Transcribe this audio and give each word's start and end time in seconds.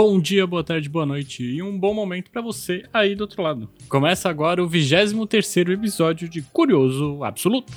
Bom 0.00 0.20
dia, 0.20 0.46
boa 0.46 0.62
tarde, 0.62 0.88
boa 0.88 1.04
noite 1.04 1.42
e 1.42 1.60
um 1.60 1.76
bom 1.76 1.92
momento 1.92 2.30
para 2.30 2.40
você 2.40 2.84
aí 2.92 3.16
do 3.16 3.22
outro 3.22 3.42
lado. 3.42 3.68
Começa 3.88 4.30
agora 4.30 4.62
o 4.62 4.68
23 4.68 5.56
episódio 5.70 6.28
de 6.28 6.40
Curioso 6.40 7.24
Absoluto. 7.24 7.72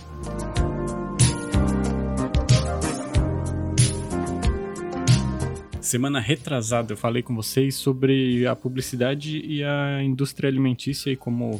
Semana 5.80 6.20
retrasada 6.20 6.94
eu 6.94 6.98
falei 6.98 7.24
com 7.24 7.36
vocês 7.36 7.74
sobre 7.74 8.46
a 8.46 8.56
publicidade 8.56 9.40
e 9.44 9.64
a 9.64 10.04
indústria 10.04 10.48
alimentícia 10.48 11.10
e 11.10 11.16
como 11.16 11.60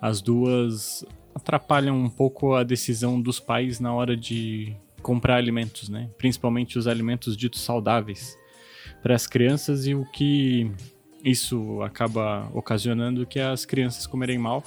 as 0.00 0.22
duas 0.22 1.04
atrapalham 1.34 1.94
um 1.94 2.08
pouco 2.08 2.54
a 2.54 2.64
decisão 2.64 3.20
dos 3.20 3.38
pais 3.38 3.80
na 3.80 3.92
hora 3.92 4.16
de 4.16 4.74
comprar 5.02 5.36
alimentos, 5.36 5.90
né? 5.90 6.08
Principalmente 6.16 6.78
os 6.78 6.86
alimentos 6.86 7.36
ditos 7.36 7.60
saudáveis 7.60 8.42
para 9.04 9.14
as 9.14 9.26
crianças 9.26 9.86
e 9.86 9.94
o 9.94 10.06
que 10.06 10.72
isso 11.22 11.82
acaba 11.82 12.50
ocasionando 12.54 13.26
que 13.26 13.38
as 13.38 13.66
crianças 13.66 14.06
comerem 14.06 14.38
mal, 14.38 14.64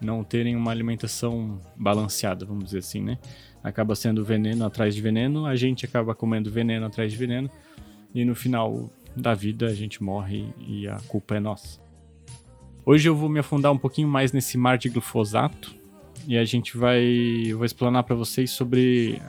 não 0.00 0.22
terem 0.22 0.54
uma 0.54 0.70
alimentação 0.70 1.60
balanceada, 1.74 2.46
vamos 2.46 2.66
dizer 2.66 2.78
assim, 2.78 3.02
né? 3.02 3.18
Acaba 3.64 3.96
sendo 3.96 4.24
veneno 4.24 4.64
atrás 4.64 4.94
de 4.94 5.02
veneno, 5.02 5.44
a 5.44 5.56
gente 5.56 5.84
acaba 5.84 6.14
comendo 6.14 6.52
veneno 6.52 6.86
atrás 6.86 7.10
de 7.10 7.18
veneno 7.18 7.50
e 8.14 8.24
no 8.24 8.36
final 8.36 8.88
da 9.16 9.34
vida 9.34 9.66
a 9.66 9.74
gente 9.74 10.00
morre 10.00 10.46
e 10.68 10.86
a 10.86 11.00
culpa 11.08 11.34
é 11.34 11.40
nossa. 11.40 11.80
Hoje 12.86 13.08
eu 13.08 13.16
vou 13.16 13.28
me 13.28 13.40
afundar 13.40 13.72
um 13.72 13.78
pouquinho 13.78 14.06
mais 14.06 14.30
nesse 14.30 14.56
mar 14.56 14.78
de 14.78 14.88
glifosato 14.88 15.74
e 16.28 16.38
a 16.38 16.44
gente 16.44 16.76
vai 16.76 17.02
eu 17.48 17.56
vou 17.56 17.66
explanar 17.66 18.04
para 18.04 18.14
vocês 18.14 18.52
sobre 18.52 19.20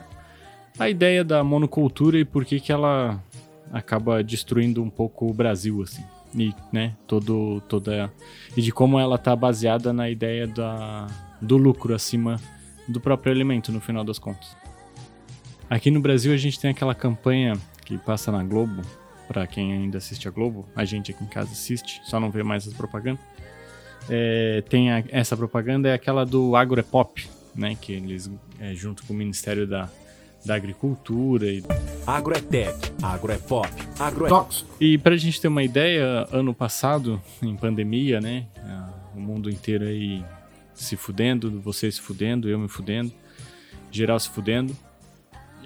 a 0.78 0.88
ideia 0.88 1.24
da 1.24 1.42
monocultura 1.42 2.16
e 2.16 2.24
por 2.24 2.44
que 2.44 2.60
que 2.60 2.70
ela 2.70 3.20
acaba 3.72 4.22
destruindo 4.22 4.82
um 4.82 4.90
pouco 4.90 5.28
o 5.28 5.34
Brasil, 5.34 5.82
assim. 5.82 6.04
E, 6.34 6.54
né, 6.72 6.94
todo, 7.06 7.62
toda... 7.68 8.12
E 8.56 8.62
de 8.62 8.72
como 8.72 8.98
ela 8.98 9.16
tá 9.16 9.34
baseada 9.34 9.92
na 9.92 10.10
ideia 10.10 10.46
da, 10.46 11.06
do 11.40 11.56
lucro 11.56 11.94
acima 11.94 12.40
do 12.88 13.00
próprio 13.00 13.32
alimento, 13.32 13.72
no 13.72 13.80
final 13.80 14.04
das 14.04 14.18
contas. 14.18 14.56
Aqui 15.68 15.90
no 15.90 16.00
Brasil 16.00 16.32
a 16.32 16.36
gente 16.36 16.60
tem 16.60 16.70
aquela 16.70 16.94
campanha 16.94 17.54
que 17.84 17.98
passa 17.98 18.30
na 18.30 18.42
Globo, 18.42 18.82
para 19.26 19.46
quem 19.46 19.72
ainda 19.72 19.98
assiste 19.98 20.28
a 20.28 20.30
Globo, 20.30 20.66
a 20.74 20.84
gente 20.84 21.10
aqui 21.10 21.24
em 21.24 21.26
casa 21.26 21.50
assiste, 21.50 22.00
só 22.04 22.20
não 22.20 22.30
vê 22.30 22.42
mais 22.42 22.66
as 22.66 22.74
propagandas. 22.74 23.24
É, 24.08 24.62
tem 24.68 24.92
a, 24.92 25.02
essa 25.08 25.36
propaganda 25.36 25.88
é 25.88 25.92
aquela 25.92 26.24
do 26.24 26.54
Agropop, 26.54 27.28
né, 27.54 27.76
que 27.80 27.92
eles 27.92 28.30
é, 28.60 28.74
junto 28.74 29.04
com 29.04 29.12
o 29.12 29.16
Ministério 29.16 29.66
da 29.66 29.90
da 30.44 30.54
agricultura. 30.54 31.46
E... 31.46 31.64
Agro 32.06 32.36
é 32.36 32.40
tech, 32.40 32.76
agro 33.02 33.32
é 33.32 33.38
pop, 33.38 33.68
agro 33.98 34.26
é... 34.26 34.28
Tóxico. 34.28 34.70
E 34.80 34.98
pra 34.98 35.16
gente 35.16 35.40
ter 35.40 35.48
uma 35.48 35.62
ideia, 35.62 36.26
ano 36.30 36.52
passado, 36.54 37.20
em 37.42 37.56
pandemia, 37.56 38.20
né, 38.20 38.46
o 39.14 39.20
mundo 39.20 39.48
inteiro 39.50 39.84
aí 39.84 40.24
se 40.74 40.96
fudendo, 40.96 41.60
você 41.60 41.90
se 41.90 42.00
fudendo, 42.00 42.48
eu 42.48 42.58
me 42.58 42.68
fudendo, 42.68 43.12
geral 43.90 44.20
se 44.20 44.28
fudendo, 44.28 44.76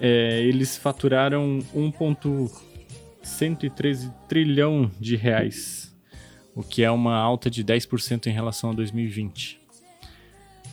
é, 0.00 0.40
eles 0.42 0.78
faturaram 0.78 1.58
1,113 1.74 4.10
trilhão 4.28 4.90
de 4.98 5.16
reais, 5.16 5.94
o 6.54 6.62
que 6.62 6.82
é 6.82 6.90
uma 6.90 7.16
alta 7.16 7.50
de 7.50 7.62
10% 7.64 8.28
em 8.28 8.30
relação 8.30 8.70
a 8.70 8.72
2020. 8.72 9.60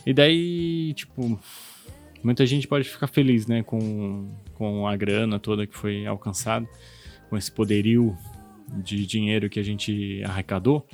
E 0.06 0.14
daí, 0.14 0.94
tipo, 0.94 1.38
muita 2.22 2.44
gente 2.46 2.66
pode 2.66 2.88
ficar 2.88 3.06
feliz, 3.06 3.46
né, 3.46 3.62
com, 3.62 4.30
com 4.54 4.86
a 4.86 4.96
grana 4.96 5.38
toda 5.38 5.66
que 5.66 5.76
foi 5.76 6.06
alcançada, 6.06 6.68
com 7.28 7.36
esse 7.36 7.50
poderio 7.50 8.16
de 8.68 9.06
dinheiro 9.06 9.48
que 9.48 9.58
a 9.58 9.62
gente 9.62 10.22
arrecadou, 10.24 10.86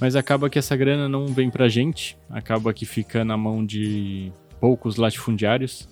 mas 0.00 0.16
acaba 0.16 0.48
que 0.48 0.58
essa 0.58 0.76
grana 0.76 1.08
não 1.08 1.26
vem 1.26 1.50
pra 1.50 1.68
gente, 1.68 2.16
acaba 2.28 2.72
que 2.72 2.86
fica 2.86 3.24
na 3.24 3.36
mão 3.36 3.64
de 3.64 4.32
poucos 4.60 4.96
latifundiários 4.96 5.88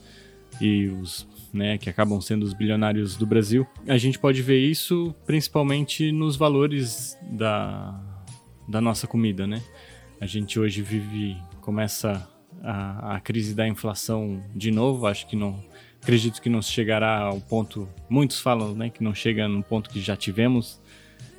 e 0.61 0.87
os 0.87 1.27
né, 1.53 1.79
que 1.79 1.89
acabam 1.89 2.21
sendo 2.21 2.43
os 2.43 2.53
bilionários 2.53 3.17
do 3.17 3.27
Brasil. 3.27 3.67
A 3.87 3.97
gente 3.97 4.19
pode 4.19 4.43
ver 4.43 4.59
isso 4.59 5.15
principalmente 5.27 6.13
nos 6.13 6.37
valores 6.37 7.17
da, 7.23 7.99
da 8.69 8.81
nossa 8.81 9.07
comida, 9.07 9.47
né? 9.47 9.63
A 10.21 10.27
gente 10.27 10.59
hoje 10.59 10.83
vive, 10.83 11.37
começa 11.61 12.29
a, 12.63 13.17
a 13.17 13.21
crise 13.21 13.55
da 13.55 13.67
inflação 13.67 14.43
de 14.55 14.71
novo. 14.71 15.07
Acho 15.07 15.27
que 15.27 15.37
não. 15.37 15.63
Acredito 16.01 16.41
que 16.41 16.49
não 16.49 16.63
chegará 16.63 17.21
ao 17.21 17.41
ponto. 17.41 17.89
Muitos 18.09 18.41
falam 18.41 18.75
né, 18.75 18.89
que 18.89 19.03
não 19.03 19.15
chega 19.15 19.49
no 19.49 19.63
ponto 19.63 19.91
que 19.91 20.01
já 20.01 20.17
tivemos 20.17 20.81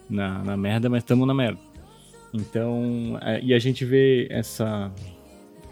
na, 0.10 0.44
na 0.44 0.58
merda, 0.58 0.90
mas 0.90 1.04
estamos 1.04 1.26
na 1.28 1.34
merda. 1.34 1.60
Então, 2.34 3.18
é, 3.22 3.42
e 3.42 3.54
a 3.54 3.60
gente 3.60 3.86
vê 3.86 4.28
essa 4.30 4.92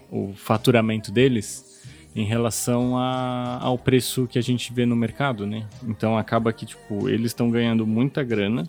o 0.10 0.34
faturamento 0.34 1.12
deles 1.12 1.86
em 2.16 2.24
relação 2.24 2.98
a, 2.98 3.60
ao 3.62 3.78
preço 3.78 4.26
que 4.26 4.40
a 4.40 4.42
gente 4.42 4.74
vê 4.74 4.86
no 4.86 4.96
mercado, 4.96 5.46
né? 5.46 5.68
Então 5.88 6.18
acaba 6.18 6.52
que 6.52 6.66
tipo 6.66 7.08
eles 7.10 7.28
estão 7.28 7.52
ganhando 7.52 7.86
muita 7.86 8.24
grana, 8.24 8.68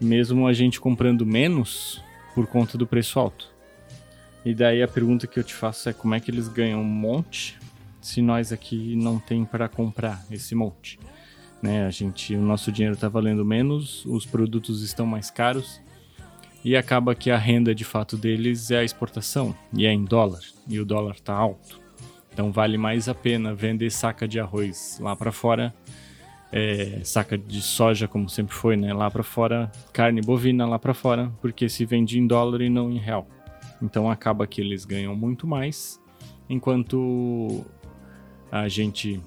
mesmo 0.00 0.46
a 0.46 0.52
gente 0.52 0.80
comprando 0.80 1.24
menos 1.24 2.02
por 2.34 2.46
conta 2.46 2.76
do 2.76 2.86
preço 2.86 3.18
alto. 3.18 3.50
E 4.44 4.54
daí 4.54 4.82
a 4.82 4.88
pergunta 4.88 5.26
que 5.26 5.38
eu 5.38 5.44
te 5.44 5.54
faço 5.54 5.88
é 5.88 5.92
como 5.92 6.14
é 6.14 6.20
que 6.20 6.30
eles 6.30 6.48
ganham 6.48 6.80
um 6.80 6.84
monte 6.84 7.58
se 8.00 8.22
nós 8.22 8.52
aqui 8.52 8.96
não 8.96 9.18
tem 9.18 9.44
para 9.44 9.68
comprar 9.68 10.24
esse 10.30 10.54
monte? 10.54 10.98
Né? 11.62 11.86
A 11.86 11.90
gente, 11.90 12.34
o 12.34 12.40
nosso 12.40 12.72
dinheiro 12.72 12.94
está 12.94 13.08
valendo 13.08 13.44
menos, 13.44 14.04
os 14.06 14.24
produtos 14.24 14.82
estão 14.82 15.04
mais 15.04 15.30
caros 15.30 15.80
e 16.64 16.76
acaba 16.76 17.14
que 17.14 17.30
a 17.30 17.36
renda 17.36 17.74
de 17.74 17.84
fato 17.84 18.16
deles 18.16 18.70
é 18.70 18.78
a 18.78 18.84
exportação 18.84 19.54
e 19.74 19.86
é 19.86 19.92
em 19.92 20.04
dólar 20.04 20.40
e 20.66 20.80
o 20.80 20.84
dólar 20.84 21.16
está 21.16 21.34
alto. 21.34 21.80
Então 22.32 22.50
vale 22.50 22.78
mais 22.78 23.08
a 23.08 23.14
pena 23.14 23.54
vender 23.54 23.90
saca 23.90 24.26
de 24.26 24.40
arroz 24.40 24.98
lá 25.00 25.14
para 25.14 25.32
fora, 25.32 25.74
é, 26.52 27.00
saca 27.04 27.36
de 27.36 27.60
soja 27.60 28.08
como 28.08 28.28
sempre 28.28 28.54
foi, 28.54 28.76
né? 28.76 28.92
Lá 28.92 29.10
para 29.10 29.22
fora, 29.22 29.70
carne 29.92 30.20
bovina 30.20 30.66
lá 30.66 30.78
para 30.78 30.94
fora, 30.94 31.30
porque 31.40 31.68
se 31.68 31.84
vende 31.84 32.18
em 32.18 32.26
dólar 32.26 32.62
e 32.62 32.70
não 32.70 32.90
em 32.90 32.98
real. 32.98 33.28
Então 33.82 34.10
acaba 34.10 34.46
que 34.46 34.60
eles 34.60 34.84
ganham 34.84 35.14
muito 35.16 35.46
mais, 35.46 36.00
enquanto 36.48 37.64
a 38.50 38.68
gente 38.68 39.20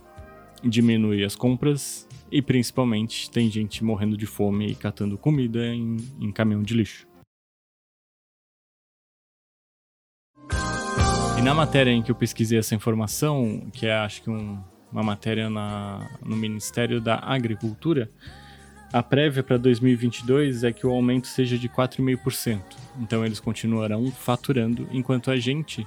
diminui 0.64 1.24
as 1.24 1.36
compras 1.36 2.08
e 2.32 2.42
principalmente 2.42 3.30
tem 3.30 3.50
gente 3.50 3.84
morrendo 3.84 4.18
de 4.18 4.26
fome 4.26 4.68
e 4.68 4.76
catando 4.76 5.18
comida 5.18 5.66
em, 5.68 5.98
em 6.20 6.32
caminhão 6.32 6.64
de 6.64 6.74
lixo. 6.74 7.08
E 11.38 11.42
na 11.42 11.54
matéria 11.54 11.92
em 11.92 12.02
que 12.02 12.12
eu 12.12 12.16
pesquisei 12.16 12.58
essa 12.58 12.74
informação, 12.76 13.70
que 13.74 13.86
é 13.86 13.94
acho 13.94 14.22
que 14.22 14.30
um, 14.30 14.62
uma 14.92 15.04
matéria 15.04 15.50
na, 15.50 16.18
no 16.24 16.36
Ministério 16.36 17.02
da 17.02 17.16
Agricultura, 17.16 18.10
a 18.94 19.02
prévia 19.02 19.42
para 19.42 19.58
2022 19.58 20.64
é 20.64 20.72
que 20.72 20.86
o 20.86 20.92
aumento 20.92 21.26
seja 21.28 21.58
de 21.58 21.68
4,5%. 21.68 22.62
Então 23.02 23.26
eles 23.26 23.40
continuarão 23.40 24.12
faturando, 24.12 24.88
enquanto 24.92 25.32
a 25.32 25.36
gente, 25.36 25.86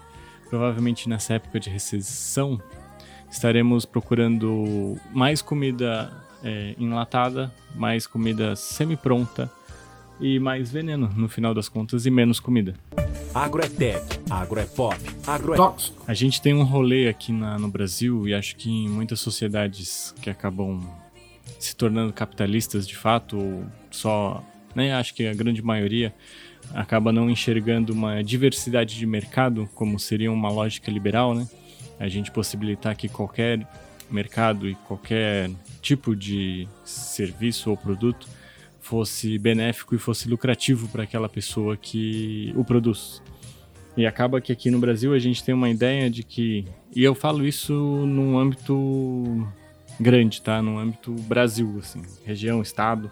provavelmente 0.50 1.08
nessa 1.08 1.34
época 1.34 1.60
de 1.60 1.70
recessão, 1.70 2.60
estaremos 3.30 3.84
procurando 3.84 4.98
mais 5.12 5.40
comida 5.40 6.12
é, 6.42 6.74
enlatada, 6.76 7.54
mais 7.76 8.08
comida 8.08 8.56
semi-pronta 8.56 9.48
e 10.20 10.40
mais 10.40 10.72
veneno 10.72 11.08
no 11.14 11.28
final 11.28 11.54
das 11.54 11.68
contas 11.68 12.06
e 12.06 12.10
menos 12.10 12.40
comida. 12.40 12.74
Agro 13.32 13.64
é 13.64 13.68
tech, 13.68 14.02
agro 14.28 14.58
é 14.58 14.64
pop, 14.64 14.96
agro 15.26 15.54
é 15.54 15.56
tóxico. 15.56 16.02
A 16.08 16.14
gente 16.14 16.42
tem 16.42 16.54
um 16.54 16.64
rolê 16.64 17.06
aqui 17.06 17.30
na, 17.30 17.56
no 17.56 17.68
Brasil 17.68 18.26
e 18.26 18.34
acho 18.34 18.56
que 18.56 18.68
em 18.68 18.88
muitas 18.88 19.20
sociedades 19.20 20.12
que 20.20 20.28
acabam 20.28 20.80
se 21.58 21.74
tornando 21.74 22.12
capitalistas 22.12 22.86
de 22.86 22.96
fato, 22.96 23.38
ou 23.38 23.64
só, 23.90 24.44
né, 24.74 24.94
acho 24.94 25.14
que 25.14 25.26
a 25.26 25.34
grande 25.34 25.62
maioria 25.62 26.14
acaba 26.74 27.12
não 27.12 27.30
enxergando 27.30 27.92
uma 27.92 28.22
diversidade 28.22 28.96
de 28.96 29.06
mercado 29.06 29.68
como 29.74 29.98
seria 29.98 30.30
uma 30.32 30.50
lógica 30.50 30.90
liberal, 30.90 31.34
né? 31.34 31.48
A 31.98 32.08
gente 32.08 32.30
possibilitar 32.30 32.94
que 32.96 33.08
qualquer 33.08 33.66
mercado 34.10 34.68
e 34.68 34.74
qualquer 34.74 35.50
tipo 35.80 36.14
de 36.14 36.68
serviço 36.84 37.70
ou 37.70 37.76
produto 37.76 38.28
fosse 38.80 39.38
benéfico 39.38 39.94
e 39.94 39.98
fosse 39.98 40.28
lucrativo 40.28 40.88
para 40.88 41.02
aquela 41.02 41.28
pessoa 41.28 41.76
que 41.76 42.52
o 42.56 42.64
produz. 42.64 43.22
E 43.96 44.06
acaba 44.06 44.40
que 44.40 44.52
aqui 44.52 44.70
no 44.70 44.78
Brasil 44.78 45.14
a 45.14 45.18
gente 45.18 45.42
tem 45.42 45.54
uma 45.54 45.70
ideia 45.70 46.10
de 46.10 46.22
que, 46.22 46.66
e 46.94 47.02
eu 47.02 47.14
falo 47.14 47.46
isso 47.46 47.72
num 47.72 48.38
âmbito 48.38 49.48
grande, 50.00 50.42
tá? 50.42 50.60
No 50.62 50.78
âmbito 50.78 51.12
Brasil, 51.12 51.78
assim, 51.80 52.02
região, 52.24 52.62
estado, 52.62 53.10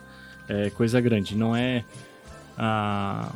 é 0.49 0.71
coisa 0.71 1.01
grande. 1.01 1.37
Não 1.37 1.55
é 1.55 1.85
a, 2.57 3.33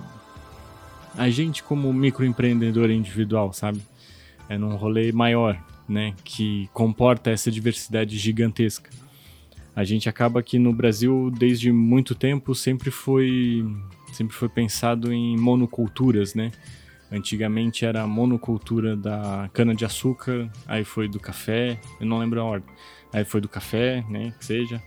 a 1.17 1.29
gente 1.31 1.63
como 1.63 1.93
microempreendedor 1.93 2.91
individual, 2.91 3.53
sabe? 3.53 3.81
É 4.49 4.57
num 4.57 4.77
rolê 4.77 5.13
maior, 5.13 5.59
né? 5.89 6.15
Que 6.25 6.69
comporta 6.73 7.31
essa 7.31 7.51
diversidade 7.51 8.17
gigantesca. 8.17 8.91
A 9.75 9.85
gente 9.85 10.09
acaba 10.09 10.43
que 10.43 10.59
no 10.59 10.73
Brasil, 10.73 11.31
desde 11.39 11.71
muito 11.71 12.15
tempo, 12.15 12.55
sempre 12.55 12.91
foi, 12.91 13.65
sempre 14.13 14.35
foi 14.35 14.49
pensado 14.49 15.13
em 15.13 15.37
monoculturas, 15.37 16.35
né? 16.35 16.51
Antigamente 17.11 17.87
era 17.87 18.03
a 18.03 18.07
monocultura 18.07 18.97
da 18.97 19.49
cana-de-açúcar, 19.53 20.51
aí 20.67 20.85
foi 20.85 21.09
do 21.09 21.19
café, 21.19 21.81
eu 22.01 22.07
não 22.07 22.19
lembro 22.19 22.41
a 22.41 22.45
ordem. 22.45 22.69
Aí 23.13 23.25
foi 23.25 23.41
do 23.41 23.49
café, 23.49 24.05
né, 24.09 24.33
que 24.39 24.45
seja. 24.45 24.83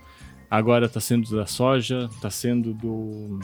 Agora 0.50 0.86
está 0.86 1.00
sendo 1.00 1.34
da 1.36 1.46
soja, 1.46 2.10
está 2.14 2.30
sendo 2.30 2.74
do 2.74 3.40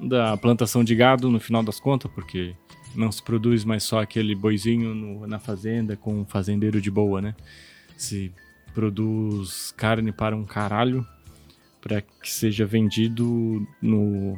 da 0.00 0.36
plantação 0.36 0.84
de 0.84 0.94
gado 0.94 1.30
no 1.30 1.40
final 1.40 1.62
das 1.62 1.80
contas, 1.80 2.10
porque 2.12 2.54
não 2.94 3.10
se 3.10 3.22
produz 3.22 3.64
mais 3.64 3.82
só 3.82 4.00
aquele 4.00 4.34
boizinho 4.34 4.94
no, 4.94 5.26
na 5.26 5.38
fazenda 5.38 5.96
com 5.96 6.20
um 6.20 6.24
fazendeiro 6.24 6.80
de 6.80 6.90
boa, 6.90 7.20
né? 7.20 7.34
Se 7.96 8.32
produz 8.74 9.72
carne 9.76 10.12
para 10.12 10.36
um 10.36 10.44
caralho 10.44 11.06
para 11.80 12.02
que 12.02 12.30
seja 12.30 12.66
vendido 12.66 13.66
no 13.80 14.36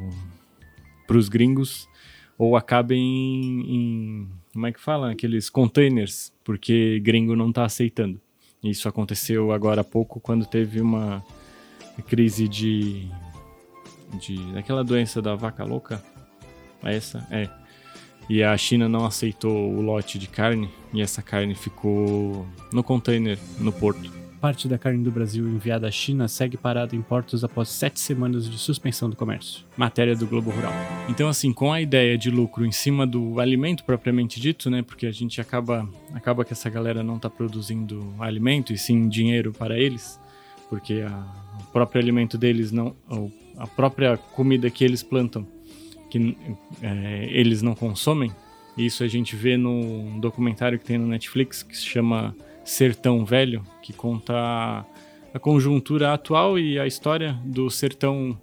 para 1.05 1.17
os 1.17 1.27
gringos 1.27 1.89
ou 2.37 2.55
acabe 2.55 2.95
em, 2.95 3.75
em, 3.75 4.29
como 4.53 4.67
é 4.67 4.71
que 4.71 4.79
fala 4.79 5.11
aqueles 5.11 5.49
containers 5.49 6.31
porque 6.43 6.99
gringo 6.99 7.35
não 7.35 7.49
está 7.49 7.65
aceitando 7.65 8.21
isso 8.63 8.87
aconteceu 8.89 9.51
agora 9.51 9.81
há 9.81 9.83
pouco 9.83 10.19
quando 10.19 10.45
teve 10.45 10.81
uma 10.81 11.23
crise 12.07 12.47
de 12.47 13.09
de 14.19 14.37
daquela 14.53 14.83
doença 14.83 15.21
da 15.21 15.35
vaca 15.35 15.63
louca? 15.63 16.03
É 16.83 16.95
essa? 16.95 17.25
É. 17.29 17.49
E 18.29 18.43
a 18.43 18.55
China 18.57 18.87
não 18.87 19.05
aceitou 19.05 19.73
o 19.73 19.81
lote 19.81 20.19
de 20.19 20.27
carne 20.27 20.69
e 20.93 21.01
essa 21.01 21.21
carne 21.21 21.55
ficou 21.55 22.47
no 22.71 22.83
container 22.83 23.39
no 23.59 23.71
porto. 23.71 24.18
Parte 24.41 24.69
da 24.69 24.77
carne 24.77 25.03
do 25.03 25.11
Brasil 25.11 25.45
enviada 25.49 25.85
à 25.85 25.91
China 25.91 26.27
segue 26.29 26.55
parada 26.55 26.95
em 26.95 27.01
portos 27.01 27.43
após 27.43 27.67
sete 27.67 27.99
semanas 27.99 28.49
de 28.49 28.57
suspensão 28.57 29.09
do 29.09 29.15
comércio. 29.15 29.65
Matéria 29.75 30.15
do 30.15 30.25
Globo 30.25 30.49
Rural. 30.49 30.71
Então, 31.09 31.27
assim, 31.27 31.51
com 31.51 31.73
a 31.73 31.81
ideia 31.81 32.17
de 32.17 32.31
lucro 32.31 32.65
em 32.65 32.71
cima 32.71 33.05
do 33.05 33.39
alimento 33.41 33.83
propriamente 33.83 34.39
dito, 34.39 34.69
né? 34.69 34.81
Porque 34.81 35.05
a 35.05 35.11
gente 35.11 35.41
acaba, 35.41 35.89
acaba 36.13 36.45
que 36.45 36.53
essa 36.53 36.69
galera 36.69 37.03
não 37.03 37.17
está 37.17 37.29
produzindo 37.29 38.13
alimento 38.17 38.71
e 38.71 38.77
sim 38.77 39.09
dinheiro 39.09 39.51
para 39.51 39.77
eles, 39.77 40.17
porque 40.69 41.01
a, 41.05 41.27
o 41.59 41.63
próprio 41.73 42.01
alimento 42.01 42.37
deles 42.37 42.71
não, 42.71 42.95
a 43.57 43.67
própria 43.67 44.15
comida 44.15 44.69
que 44.69 44.85
eles 44.85 45.03
plantam 45.03 45.45
que 46.09 46.37
é, 46.81 47.27
eles 47.29 47.61
não 47.61 47.75
consomem. 47.75 48.31
Isso 48.77 49.03
a 49.03 49.07
gente 49.07 49.35
vê 49.35 49.57
no 49.57 50.19
documentário 50.19 50.79
que 50.79 50.85
tem 50.85 50.97
no 50.97 51.07
Netflix 51.07 51.61
que 51.61 51.75
se 51.77 51.85
chama 51.85 52.35
Sertão 52.69 53.25
Velho, 53.25 53.63
que 53.81 53.91
conta 53.91 54.85
a 55.33 55.39
conjuntura 55.39 56.13
atual 56.13 56.59
e 56.59 56.77
a 56.79 56.85
história 56.85 57.33
do 57.43 57.67
sertão 57.67 58.39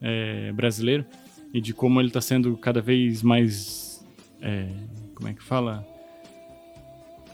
é, 0.00 0.50
brasileiro 0.52 1.04
e 1.52 1.60
de 1.60 1.74
como 1.74 2.00
ele 2.00 2.08
está 2.08 2.20
sendo 2.22 2.56
cada 2.56 2.80
vez 2.80 3.22
mais. 3.22 4.02
É, 4.40 4.68
como 5.14 5.28
é 5.28 5.34
que 5.34 5.42
fala? 5.42 5.86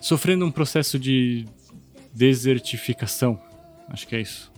Sofrendo 0.01 0.45
um 0.45 0.51
processo 0.51 0.99
de 0.99 1.47
desertificação. 2.13 3.41
Acho 3.89 4.07
que 4.09 4.17
é 4.17 4.21
isso. 4.21 4.51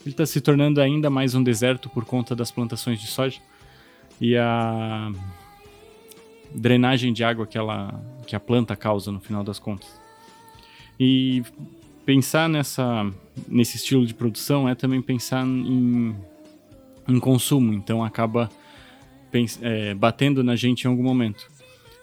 Ele 0.00 0.14
está 0.14 0.24
se 0.24 0.40
tornando 0.40 0.80
ainda 0.80 1.10
mais 1.10 1.34
um 1.34 1.42
deserto 1.42 1.90
por 1.90 2.06
conta 2.06 2.34
das 2.34 2.50
plantações 2.50 2.98
de 2.98 3.06
soja 3.06 3.38
e 4.18 4.34
a 4.34 5.12
drenagem 6.54 7.12
de 7.12 7.22
água 7.22 7.46
que, 7.46 7.58
ela, 7.58 8.02
que 8.26 8.34
a 8.34 8.40
planta 8.40 8.74
causa 8.74 9.12
no 9.12 9.20
final 9.20 9.44
das 9.44 9.58
contas. 9.58 10.07
E 10.98 11.42
pensar 12.04 12.48
nessa, 12.48 13.10
nesse 13.46 13.76
estilo 13.76 14.06
de 14.06 14.14
produção 14.14 14.68
é 14.68 14.74
também 14.74 15.00
pensar 15.00 15.46
em, 15.46 16.16
em 17.06 17.20
consumo, 17.20 17.72
então 17.72 18.02
acaba 18.02 18.50
é, 19.60 19.94
batendo 19.94 20.42
na 20.42 20.56
gente 20.56 20.84
em 20.84 20.88
algum 20.88 21.02
momento. 21.02 21.46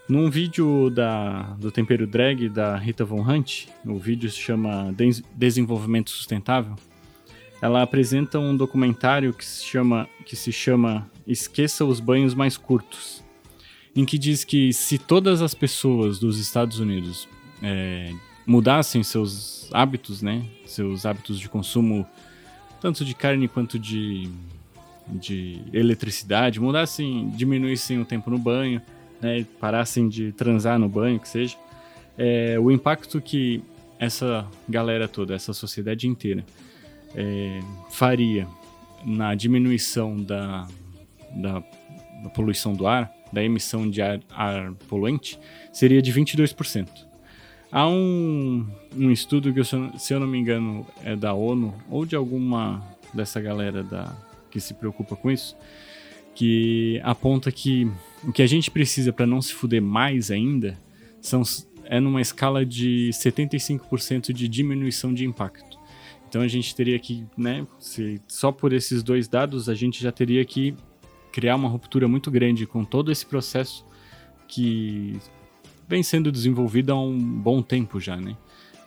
Num 0.08 0.30
vídeo 0.30 0.88
da, 0.88 1.42
do 1.58 1.72
Tempero 1.72 2.06
Drag 2.06 2.48
da 2.48 2.76
Rita 2.76 3.04
Von 3.04 3.28
Hunt, 3.28 3.66
o 3.84 3.98
vídeo 3.98 4.30
se 4.30 4.38
chama 4.38 4.94
Desenvolvimento 5.34 6.10
Sustentável, 6.10 6.76
ela 7.60 7.82
apresenta 7.82 8.38
um 8.38 8.56
documentário 8.56 9.32
que 9.32 9.44
se 9.44 9.64
chama, 9.64 10.08
que 10.24 10.36
se 10.36 10.52
chama 10.52 11.10
Esqueça 11.26 11.84
os 11.84 11.98
Banhos 11.98 12.34
Mais 12.34 12.56
Curtos, 12.56 13.24
em 13.96 14.04
que 14.04 14.18
diz 14.18 14.44
que 14.44 14.72
se 14.72 14.98
todas 14.98 15.42
as 15.42 15.54
pessoas 15.54 16.18
dos 16.18 16.38
Estados 16.38 16.78
Unidos 16.78 17.28
é, 17.62 18.12
mudassem 18.46 19.02
seus 19.02 19.68
hábitos, 19.72 20.22
né, 20.22 20.44
seus 20.64 21.04
hábitos 21.04 21.38
de 21.38 21.48
consumo, 21.48 22.06
tanto 22.80 23.04
de 23.04 23.14
carne 23.14 23.48
quanto 23.48 23.78
de, 23.78 24.30
de 25.08 25.60
eletricidade, 25.72 26.60
mudassem, 26.60 27.28
diminuíssem 27.30 28.00
o 28.00 28.04
tempo 28.04 28.30
no 28.30 28.38
banho, 28.38 28.80
né, 29.20 29.44
parassem 29.58 30.08
de 30.08 30.32
transar 30.32 30.78
no 30.78 30.88
banho, 30.88 31.18
que 31.18 31.28
seja, 31.28 31.56
é, 32.16 32.58
o 32.58 32.70
impacto 32.70 33.20
que 33.20 33.62
essa 33.98 34.46
galera 34.68 35.08
toda, 35.08 35.34
essa 35.34 35.52
sociedade 35.52 36.06
inteira, 36.06 36.44
é, 37.14 37.60
faria 37.90 38.46
na 39.04 39.34
diminuição 39.34 40.16
da, 40.16 40.66
da, 41.34 41.60
da, 42.22 42.30
poluição 42.30 42.74
do 42.74 42.86
ar, 42.86 43.12
da 43.32 43.42
emissão 43.42 43.88
de 43.88 44.02
ar, 44.02 44.20
ar 44.30 44.72
poluente, 44.88 45.38
seria 45.72 46.02
de 46.02 46.12
22%. 46.12 47.06
Há 47.70 47.88
um, 47.88 48.66
um 48.96 49.10
estudo 49.10 49.52
que, 49.52 49.62
se 49.64 50.14
eu 50.14 50.20
não 50.20 50.26
me 50.26 50.38
engano, 50.38 50.86
é 51.04 51.16
da 51.16 51.34
ONU 51.34 51.74
ou 51.90 52.06
de 52.06 52.14
alguma 52.14 52.82
dessa 53.12 53.40
galera 53.40 53.82
da, 53.82 54.16
que 54.50 54.60
se 54.60 54.74
preocupa 54.74 55.16
com 55.16 55.30
isso, 55.30 55.56
que 56.34 57.00
aponta 57.02 57.50
que 57.50 57.90
o 58.22 58.32
que 58.32 58.42
a 58.42 58.46
gente 58.46 58.70
precisa 58.70 59.12
para 59.12 59.26
não 59.26 59.40
se 59.42 59.52
fuder 59.52 59.82
mais 59.82 60.30
ainda 60.30 60.78
são, 61.20 61.42
é 61.84 61.98
numa 61.98 62.20
escala 62.20 62.64
de 62.64 63.10
75% 63.12 64.32
de 64.32 64.48
diminuição 64.48 65.12
de 65.12 65.24
impacto. 65.24 65.78
Então 66.28 66.42
a 66.42 66.48
gente 66.48 66.74
teria 66.74 66.98
que, 66.98 67.24
né, 67.36 67.66
se 67.78 68.20
só 68.28 68.52
por 68.52 68.72
esses 68.72 69.02
dois 69.02 69.28
dados 69.28 69.68
a 69.68 69.74
gente 69.74 70.02
já 70.02 70.12
teria 70.12 70.44
que 70.44 70.74
criar 71.32 71.56
uma 71.56 71.68
ruptura 71.68 72.06
muito 72.08 72.30
grande 72.30 72.66
com 72.66 72.84
todo 72.84 73.12
esse 73.12 73.24
processo 73.26 73.84
que 74.48 75.18
vem 75.88 76.02
sendo 76.02 76.32
desenvolvido 76.32 76.92
há 76.92 77.00
um 77.00 77.18
bom 77.18 77.62
tempo 77.62 78.00
já, 78.00 78.16
né? 78.16 78.36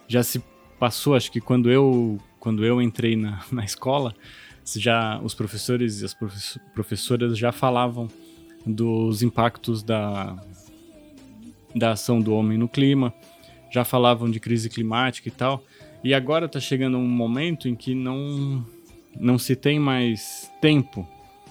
Já 0.07 0.23
se 0.23 0.43
passou, 0.79 1.15
acho 1.15 1.31
que 1.31 1.41
quando 1.41 1.69
eu 1.69 2.19
quando 2.39 2.65
eu 2.65 2.81
entrei 2.81 3.15
na, 3.15 3.43
na 3.51 3.65
escola, 3.65 4.15
já 4.75 5.19
os 5.21 5.33
professores 5.33 6.01
e 6.01 6.05
as 6.05 6.15
professoras 6.73 7.37
já 7.37 7.51
falavam 7.51 8.07
dos 8.65 9.21
impactos 9.21 9.81
da, 9.81 10.37
da 11.75 11.91
ação 11.91 12.21
do 12.21 12.33
homem 12.33 12.57
no 12.57 12.67
clima, 12.67 13.13
já 13.71 13.83
falavam 13.83 14.29
de 14.29 14.39
crise 14.39 14.69
climática 14.69 15.27
e 15.27 15.31
tal. 15.31 15.63
E 16.03 16.13
agora 16.13 16.45
está 16.45 16.59
chegando 16.59 16.97
um 16.97 17.07
momento 17.07 17.67
em 17.67 17.75
que 17.75 17.93
não, 17.93 18.65
não 19.19 19.37
se 19.37 19.55
tem 19.55 19.79
mais 19.79 20.49
tempo 20.61 21.07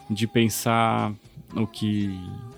de 0.09 0.27
pensar 0.27 1.13
o 1.55 1.67
que, 1.67 2.11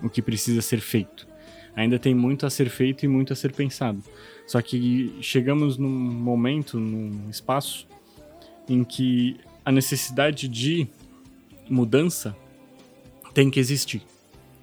o 0.03 0.09
que 0.09 0.23
precisa 0.23 0.63
ser 0.63 0.81
feito. 0.81 1.30
Ainda 1.75 1.99
tem 1.99 2.15
muito 2.15 2.47
a 2.47 2.51
ser 2.51 2.69
feito 2.69 3.05
e 3.05 3.09
muito 3.09 3.33
a 3.33 3.37
ser 3.37 3.53
pensado. 3.53 4.03
Só 4.47 4.61
que 4.61 5.15
chegamos 5.21 5.77
num 5.77 5.89
momento, 5.89 6.79
num 6.79 7.29
espaço, 7.31 7.87
em 8.69 8.83
que 8.85 9.37
a 9.65 9.71
necessidade 9.71 10.49
de 10.49 10.87
mudança 11.69 12.37
tem 13.33 13.51
que 13.51 13.61
existir. 13.61 14.03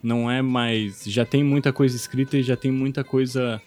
Não 0.03 0.29
é 0.29 0.41
mais. 0.41 1.03
Já 1.05 1.25
tem 1.25 1.43
muita 1.43 1.71
coisa 1.71 1.95
escrita 1.95 2.37
e 2.37 2.43
já 2.43 2.55
tem 2.55 2.71
muita 2.71 3.03
coisa 3.03 3.61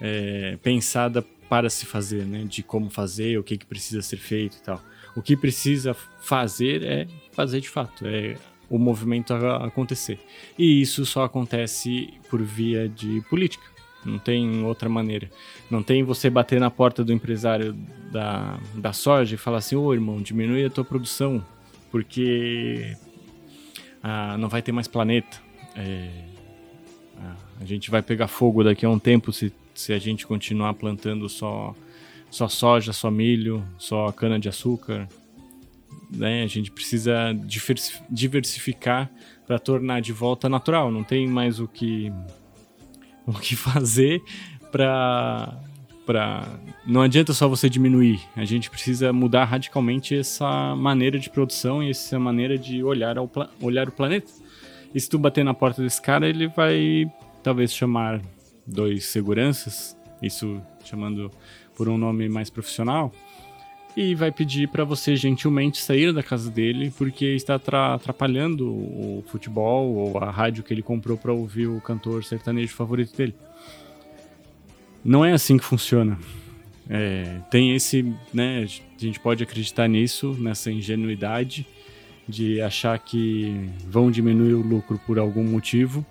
é, 0.00 0.58
pensada 0.62 1.22
para 1.48 1.70
se 1.70 1.86
fazer, 1.86 2.24
né? 2.24 2.44
De 2.44 2.62
como 2.62 2.90
fazer, 2.90 3.38
o 3.38 3.42
que, 3.42 3.56
que 3.56 3.66
precisa 3.66 4.02
ser 4.02 4.18
feito 4.18 4.56
e 4.56 4.62
tal. 4.62 4.82
O 5.16 5.22
que 5.22 5.36
precisa 5.36 5.94
fazer 5.94 6.82
é 6.82 7.06
fazer 7.32 7.60
de 7.60 7.68
fato, 7.68 8.06
é 8.06 8.36
o 8.68 8.78
movimento 8.78 9.32
acontecer. 9.32 10.18
E 10.58 10.80
isso 10.80 11.04
só 11.06 11.24
acontece 11.24 12.14
por 12.28 12.42
via 12.42 12.88
de 12.88 13.22
política. 13.28 13.64
Não 14.04 14.18
tem 14.18 14.64
outra 14.64 14.88
maneira. 14.88 15.30
Não 15.70 15.82
tem 15.82 16.02
você 16.02 16.30
bater 16.30 16.60
na 16.60 16.70
porta 16.70 17.04
do 17.04 17.12
empresário 17.12 17.72
da, 18.12 18.58
da 18.74 18.92
soja 18.92 19.34
e 19.34 19.38
falar 19.38 19.58
assim: 19.58 19.76
ô 19.76 19.92
irmão, 19.92 20.22
diminui 20.22 20.64
a 20.64 20.70
tua 20.70 20.84
produção, 20.84 21.44
porque 21.90 22.96
ah, 24.02 24.36
não 24.38 24.48
vai 24.48 24.62
ter 24.62 24.72
mais 24.72 24.86
planeta. 24.86 25.40
É, 25.76 26.08
a 27.60 27.64
gente 27.64 27.90
vai 27.90 28.02
pegar 28.02 28.28
fogo 28.28 28.62
daqui 28.62 28.86
a 28.86 28.90
um 28.90 28.98
tempo 28.98 29.32
se 29.32 29.52
se 29.78 29.92
a 29.92 29.98
gente 29.98 30.26
continuar 30.26 30.74
plantando 30.74 31.28
só, 31.28 31.72
só 32.28 32.48
soja, 32.48 32.92
só 32.92 33.12
milho, 33.12 33.64
só 33.78 34.10
cana-de-açúcar. 34.10 35.08
Né? 36.10 36.42
A 36.42 36.46
gente 36.46 36.70
precisa 36.70 37.36
diversificar 38.10 39.10
para 39.46 39.58
tornar 39.58 40.00
de 40.00 40.12
volta 40.12 40.48
natural. 40.48 40.90
Não 40.90 41.02
tem 41.02 41.26
mais 41.26 41.60
o 41.60 41.66
que, 41.66 42.12
o 43.26 43.32
que 43.32 43.56
fazer 43.56 44.22
para 44.70 45.58
para 46.08 46.48
não 46.86 47.02
adianta 47.02 47.34
só 47.34 47.46
você 47.46 47.68
diminuir, 47.68 48.18
a 48.34 48.42
gente 48.46 48.70
precisa 48.70 49.12
mudar 49.12 49.44
radicalmente 49.44 50.16
essa 50.16 50.74
maneira 50.74 51.18
de 51.18 51.28
produção 51.28 51.82
e 51.82 51.90
essa 51.90 52.18
maneira 52.18 52.56
de 52.56 52.82
olhar, 52.82 53.18
ao 53.18 53.30
olhar 53.60 53.90
o 53.90 53.92
planeta. 53.92 54.32
E 54.94 54.98
se 54.98 55.06
tu 55.06 55.18
bater 55.18 55.44
na 55.44 55.52
porta 55.52 55.82
desse 55.82 56.00
cara, 56.00 56.26
ele 56.26 56.48
vai 56.48 57.04
talvez 57.42 57.74
chamar 57.74 58.22
dois 58.66 59.04
seguranças, 59.04 59.94
isso 60.22 60.58
chamando 60.82 61.30
por 61.76 61.90
um 61.90 61.98
nome 61.98 62.26
mais 62.26 62.48
profissional, 62.48 63.12
e 64.00 64.14
vai 64.14 64.30
pedir 64.30 64.68
para 64.68 64.84
você 64.84 65.16
gentilmente 65.16 65.78
sair 65.78 66.12
da 66.12 66.22
casa 66.22 66.48
dele 66.48 66.92
porque 66.96 67.34
está 67.34 67.56
atrapalhando 67.56 68.70
o 68.70 69.24
futebol 69.26 69.92
ou 69.92 70.18
a 70.18 70.30
rádio 70.30 70.62
que 70.62 70.72
ele 70.72 70.82
comprou 70.82 71.18
para 71.18 71.32
ouvir 71.32 71.66
o 71.66 71.80
cantor 71.80 72.22
sertanejo 72.22 72.72
favorito 72.72 73.16
dele. 73.16 73.34
Não 75.04 75.24
é 75.24 75.32
assim 75.32 75.58
que 75.58 75.64
funciona. 75.64 76.16
É, 76.88 77.40
tem 77.50 77.74
esse, 77.74 78.14
né? 78.32 78.62
A 78.62 79.00
gente 79.04 79.18
pode 79.18 79.42
acreditar 79.42 79.88
nisso, 79.88 80.36
nessa 80.38 80.70
ingenuidade 80.70 81.66
de 82.28 82.60
achar 82.60 82.96
que 83.00 83.68
vão 83.84 84.12
diminuir 84.12 84.54
o 84.54 84.62
lucro 84.62 85.00
por 85.04 85.18
algum 85.18 85.42
motivo. 85.42 86.06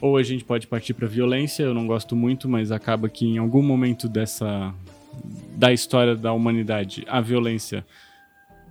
Ou 0.00 0.16
a 0.16 0.22
gente 0.22 0.42
pode 0.42 0.66
partir 0.66 0.94
para 0.94 1.06
violência, 1.06 1.64
eu 1.64 1.74
não 1.74 1.86
gosto 1.86 2.16
muito, 2.16 2.48
mas 2.48 2.72
acaba 2.72 3.10
que 3.10 3.26
em 3.26 3.36
algum 3.36 3.62
momento 3.62 4.08
dessa 4.08 4.72
da 5.56 5.72
história 5.72 6.16
da 6.16 6.32
humanidade, 6.32 7.04
a 7.08 7.20
violência 7.20 7.84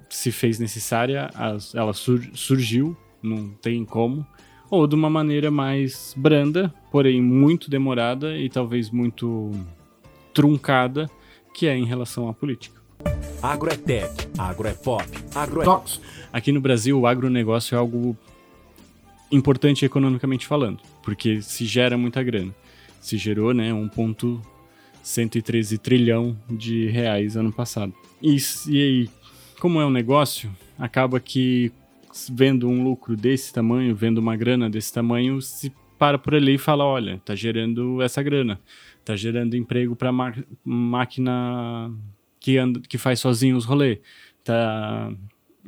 se 0.10 0.31
fez 0.31 0.58
necessária, 0.58 1.29
ela 1.74 1.93
surgiu, 1.93 2.98
não 3.22 3.50
tem 3.50 3.86
como 3.86 4.25
ou 4.69 4.86
de 4.86 4.96
uma 4.96 5.10
maneira 5.10 5.50
mais 5.50 6.13
branda, 6.15 6.74
porém 6.91 7.22
muito 7.22 7.69
demorada 7.69 8.38
e 8.38 8.50
talvez 8.50 8.91
muito 8.91 9.51
truncada, 10.34 11.10
que 11.53 11.67
é 11.67 11.75
em 11.75 11.86
relação 11.86 12.29
à 12.29 12.34
política. 12.34 12.79
Agro 13.41 13.72
é 13.72 13.75
tech, 13.75 14.13
agro 14.38 14.67
é 14.67 14.74
pop, 14.74 15.05
agro 15.34 15.62
é... 15.62 15.65
Tox. 15.65 16.00
Aqui 16.31 16.51
no 16.51 16.62
Brasil, 16.62 17.00
o 17.00 17.08
agronegócio 17.08 17.75
é 17.75 17.79
algo 17.79 18.15
importante 19.31 19.86
economicamente 19.86 20.46
falando, 20.46 20.79
porque 21.03 21.41
se 21.41 21.65
gera 21.65 21.98
muita 21.98 22.22
grana. 22.22 22.53
Se 23.01 23.17
gerou, 23.17 23.53
né, 23.53 23.74
1.113 25.03 25.77
trilhão 25.77 26.38
de 26.50 26.88
reais 26.88 27.36
ano 27.36 27.51
passado. 27.51 27.94
E, 28.22 28.38
e 28.68 28.82
aí, 28.82 29.10
como 29.60 29.79
é 29.79 29.86
um 29.86 29.89
negócio, 29.89 30.50
acaba 30.77 31.20
que 31.20 31.72
vendo 32.32 32.68
um 32.68 32.84
lucro 32.84 33.15
desse 33.15 33.53
tamanho, 33.53 33.96
vendo 33.96 34.18
uma 34.18 34.36
grana 34.36 34.70
desse 34.70 34.91
tamanho, 34.91 35.41
se 35.41 35.72
para 35.98 36.18
por 36.18 36.34
ali 36.34 36.56
e 36.56 36.58
fala, 36.58 36.86
olha, 36.86 37.22
tá 37.25 37.36
gerando 37.36 38.01
essa 38.01 38.24
grana, 38.24 38.60
tá 39.03 39.15
gerando 39.15 39.56
emprego 39.56 39.96
para 39.96 40.12
máquina 40.63 41.91
que 42.39 42.58
anda, 42.58 42.79
que 42.79 42.98
faz 42.98 43.20
sozinho 43.20 43.58
os 43.58 43.65
rolês, 43.65 44.00
tá 44.44 45.12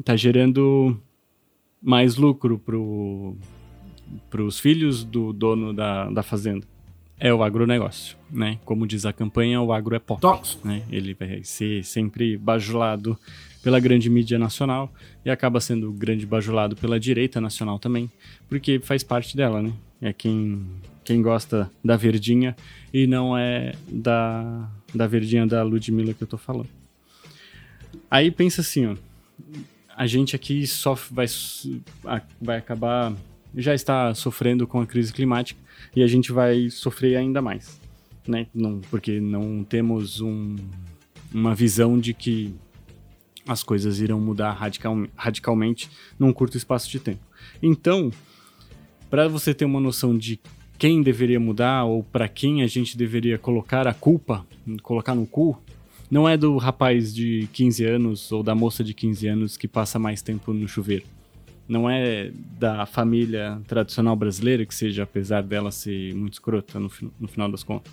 tá 0.04 0.16
gerando 0.16 1.00
mais 1.82 2.16
lucro 2.16 2.58
pro 2.58 3.36
os 4.40 4.60
filhos 4.60 5.04
do 5.04 5.32
dono 5.32 5.74
da, 5.74 6.10
da 6.10 6.24
fazenda. 6.24 6.66
É 7.24 7.32
o 7.32 7.44
agronegócio, 7.44 8.18
né? 8.32 8.58
Como 8.66 8.88
diz 8.88 9.06
a 9.06 9.14
campanha, 9.14 9.62
o 9.62 9.72
agro 9.72 9.96
é 9.96 10.00
pop. 10.00 10.20
Né? 10.64 10.82
Ele 10.92 11.14
vai 11.14 11.44
ser 11.44 11.84
sempre 11.86 12.36
bajulado 12.36 13.16
pela 13.62 13.80
grande 13.80 14.10
mídia 14.10 14.40
nacional 14.40 14.92
e 15.24 15.30
acaba 15.30 15.62
sendo 15.62 15.92
grande 15.92 16.26
bajulado 16.26 16.76
pela 16.76 17.00
direita 17.00 17.40
nacional 17.40 17.78
também, 17.78 18.10
porque 18.50 18.80
faz 18.80 19.04
parte 19.04 19.38
dela, 19.38 19.62
né? 19.62 19.72
É 20.02 20.12
quem, 20.12 20.66
quem 21.04 21.22
gosta 21.22 21.70
da 21.86 21.96
verdinha 21.96 22.56
e 22.92 23.06
não 23.06 23.38
é 23.38 23.74
da, 23.88 24.68
da 24.92 25.06
verdinha 25.06 25.46
da 25.46 25.62
Ludmilla 25.62 26.16
que 26.16 26.24
eu 26.24 26.28
tô 26.28 26.40
falando. 26.40 26.70
Aí 28.10 28.32
pensa 28.32 28.62
assim, 28.62 28.88
ó, 28.88 28.96
a 29.96 30.08
gente 30.08 30.36
aqui 30.36 30.66
sofre, 30.66 31.14
vai, 31.14 31.28
vai 32.42 32.58
acabar, 32.58 33.14
já 33.56 33.74
está 33.74 34.14
sofrendo 34.14 34.66
com 34.66 34.80
a 34.80 34.86
crise 34.86 35.12
climática 35.12 35.60
e 35.96 36.04
a 36.04 36.08
gente 36.08 36.32
vai 36.32 36.70
sofrer 36.70 37.16
ainda 37.16 37.42
mais, 37.42 37.80
né? 38.28 38.48
Não, 38.54 38.80
porque 38.90 39.20
não 39.20 39.64
temos 39.64 40.22
um, 40.22 40.56
uma 41.34 41.54
visão 41.54 42.00
de 42.00 42.14
que 42.14 42.54
as 43.48 43.64
coisas 43.64 44.00
irão 44.00 44.20
mudar 44.20 44.54
radical, 44.54 44.96
radicalmente 45.16 45.90
num 46.18 46.32
curto 46.32 46.58
espaço 46.58 46.90
de 46.90 47.00
tempo. 47.00 47.22
Então, 47.62 48.12
para 49.10 49.28
você 49.28 49.54
ter 49.54 49.66
uma 49.66 49.80
noção 49.80 50.18
de 50.18 50.40
quem 50.78 51.02
deveria 51.02 51.40
mudar 51.40 51.84
ou 51.84 52.04
para 52.04 52.28
quem 52.28 52.64
a 52.64 52.68
gente 52.68 52.98
deveria 52.98 53.38
colocar 53.38 53.88
a 53.88 53.94
culpa, 53.94 54.46
colocar 54.82 55.14
no 55.14 55.26
cu, 55.26 55.62
não 56.10 56.28
é 56.28 56.36
do 56.36 56.58
rapaz 56.58 57.14
de 57.14 57.48
15 57.54 57.86
anos 57.86 58.32
ou 58.32 58.44
da 58.44 58.56
moça 58.56 58.84
de 58.84 58.94
15 58.94 59.28
anos 59.28 59.58
que 59.58 59.68
passa 59.68 60.00
mais 60.00 60.22
tempo 60.22 60.54
no 60.54 60.68
chuveiro. 60.68 61.06
Não 61.72 61.90
é 61.90 62.32
da 62.60 62.86
família 62.86 63.62
tradicional 63.66 64.16
brasileira, 64.16 64.66
que 64.66 64.76
seja, 64.76 65.04
apesar 65.04 65.42
dela 65.42 65.72
ser 65.72 66.14
muito 66.14 66.34
escrota 66.34 66.78
no, 66.80 66.92
no 67.20 67.28
final 67.28 67.50
das 67.50 67.64
contas 67.64 67.92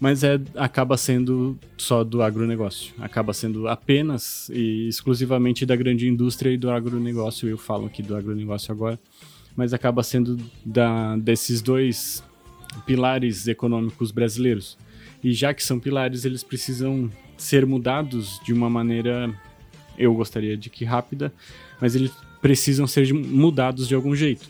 mas 0.00 0.22
é, 0.22 0.40
acaba 0.54 0.96
sendo 0.96 1.58
só 1.76 2.04
do 2.04 2.22
agronegócio. 2.22 2.94
Acaba 3.00 3.32
sendo 3.32 3.66
apenas 3.66 4.48
e 4.50 4.86
exclusivamente 4.88 5.66
da 5.66 5.74
grande 5.74 6.06
indústria 6.06 6.50
e 6.52 6.56
do 6.56 6.70
agronegócio. 6.70 7.48
Eu 7.48 7.58
falo 7.58 7.86
aqui 7.86 8.02
do 8.02 8.14
agronegócio 8.14 8.70
agora, 8.70 8.98
mas 9.56 9.74
acaba 9.74 10.02
sendo 10.02 10.38
da, 10.64 11.16
desses 11.16 11.60
dois 11.60 12.22
pilares 12.86 13.48
econômicos 13.48 14.12
brasileiros. 14.12 14.78
E 15.22 15.32
já 15.32 15.52
que 15.52 15.64
são 15.64 15.80
pilares, 15.80 16.24
eles 16.24 16.44
precisam 16.44 17.10
ser 17.36 17.66
mudados 17.66 18.40
de 18.44 18.52
uma 18.52 18.70
maneira, 18.70 19.34
eu 19.96 20.14
gostaria 20.14 20.56
de 20.56 20.70
que 20.70 20.84
rápida, 20.84 21.32
mas 21.80 21.96
eles 21.96 22.12
precisam 22.40 22.86
ser 22.86 23.12
mudados 23.12 23.88
de 23.88 23.94
algum 23.94 24.14
jeito. 24.14 24.48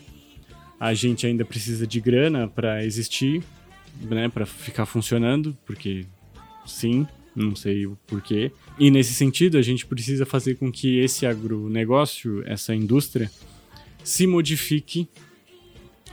A 0.79 0.93
gente 0.93 1.27
ainda 1.27 1.43
precisa 1.43 1.85
de 1.85 1.99
grana 1.99 2.47
para 2.47 2.85
existir, 2.85 3.43
né, 4.01 4.29
para 4.29 4.45
ficar 4.45 4.85
funcionando, 4.85 5.57
porque 5.65 6.05
sim, 6.65 7.05
não 7.35 7.55
sei 7.55 7.85
o 7.85 7.97
porquê. 8.07 8.51
E 8.77 8.89
nesse 8.89 9.13
sentido, 9.13 9.57
a 9.57 9.61
gente 9.61 9.85
precisa 9.85 10.25
fazer 10.25 10.55
com 10.55 10.71
que 10.71 10.99
esse 10.99 11.25
agronegócio, 11.25 12.43
essa 12.45 12.73
indústria, 12.73 13.29
se 14.03 14.25
modifique 14.25 15.07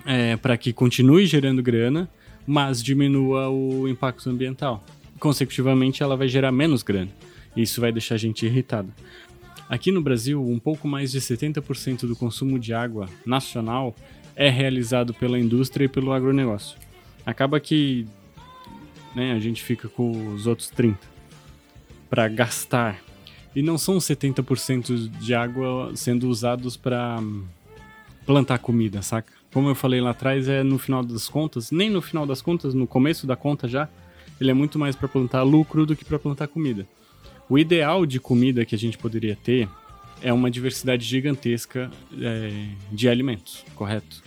é, 0.05 0.37
para 0.37 0.57
que 0.57 0.73
continue 0.73 1.27
gerando 1.27 1.63
grana, 1.63 2.09
mas 2.47 2.83
diminua 2.83 3.49
o 3.49 3.89
impacto 3.89 4.29
ambiental. 4.31 4.85
Consecutivamente, 5.19 6.03
ela 6.03 6.17
vai 6.17 6.29
gerar 6.29 6.53
menos 6.53 6.83
grana. 6.83 7.11
Isso 7.57 7.81
vai 7.81 7.91
deixar 7.91 8.17
a 8.17 8.19
gente 8.19 8.45
irritado. 8.45 8.93
Aqui 9.69 9.91
no 9.91 10.01
Brasil, 10.01 10.43
um 10.43 10.59
pouco 10.59 10.87
mais 10.87 11.11
de 11.13 11.21
70% 11.21 12.07
do 12.07 12.15
consumo 12.15 12.59
de 12.59 12.73
água 12.73 13.09
nacional 13.25 13.95
é 14.35 14.49
realizado 14.49 15.13
pela 15.15 15.39
indústria 15.39 15.87
e 15.87 15.89
pelo 15.89 16.13
agronegócio 16.13 16.79
acaba 17.27 17.59
que 17.59 18.07
né, 19.15 19.33
a 19.33 19.41
gente 19.41 19.63
fica 19.63 19.89
com 19.89 20.33
os 20.33 20.47
outros 20.47 20.71
30 20.71 20.99
para 22.09 22.29
gastar. 22.29 23.03
E 23.55 23.63
não 23.63 23.77
são 23.77 23.97
70% 23.97 25.09
de 25.19 25.35
água 25.35 25.91
sendo 25.97 26.29
usados 26.29 26.77
para 26.77 27.19
plantar 28.25 28.59
comida, 28.59 29.03
saca? 29.03 29.33
Como 29.53 29.69
eu 29.69 29.75
falei 29.75 30.01
lá 30.01 30.11
atrás, 30.11 30.47
é 30.47 30.63
no 30.63 30.79
final 30.79 31.03
das 31.03 31.29
contas, 31.29 31.71
nem 31.71 31.89
no 31.89 32.03
final 32.03 32.27
das 32.27 32.43
contas, 32.43 32.75
no 32.75 32.87
começo 32.87 33.27
da 33.27 33.35
conta 33.35 33.67
já, 33.67 33.89
ele 34.39 34.51
é 34.51 34.55
muito 34.55 34.79
mais 34.79 34.95
para 34.95 35.09
plantar 35.09 35.43
lucro 35.43 35.87
do 35.87 35.97
que 35.97 36.05
para 36.05 36.19
plantar 36.19 36.49
comida. 36.49 36.87
O 37.49 37.59
ideal 37.59 38.05
de 38.05 38.19
comida 38.19 38.65
que 38.65 38.75
a 38.75 38.79
gente 38.79 38.99
poderia 38.99 39.37
ter 39.37 39.69
é 40.23 40.33
uma 40.33 40.51
diversidade 40.51 41.05
gigantesca 41.05 41.91
é, 42.21 42.69
de 42.91 43.09
alimentos, 43.09 43.65
correto? 43.75 44.23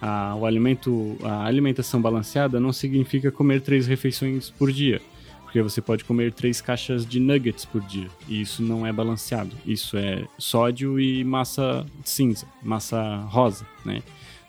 a, 0.00 0.34
o 0.34 0.44
alimento, 0.44 1.16
a 1.22 1.44
alimentação 1.44 2.00
balanceada 2.00 2.60
não 2.60 2.72
significa 2.72 3.30
comer 3.30 3.60
três 3.60 3.86
refeições 3.86 4.50
por 4.50 4.70
dia, 4.70 5.00
porque 5.42 5.62
você 5.62 5.80
pode 5.80 6.04
comer 6.04 6.32
três 6.32 6.60
caixas 6.60 7.06
de 7.06 7.18
nuggets 7.18 7.64
por 7.64 7.80
dia, 7.82 8.08
e 8.28 8.40
isso 8.40 8.62
não 8.62 8.86
é 8.86 8.92
balanceado. 8.92 9.56
Isso 9.64 9.96
é 9.96 10.24
sódio 10.38 11.00
e 11.00 11.24
massa 11.24 11.86
cinza, 12.04 12.46
massa 12.62 13.16
rosa, 13.28 13.66
né? 13.84 14.02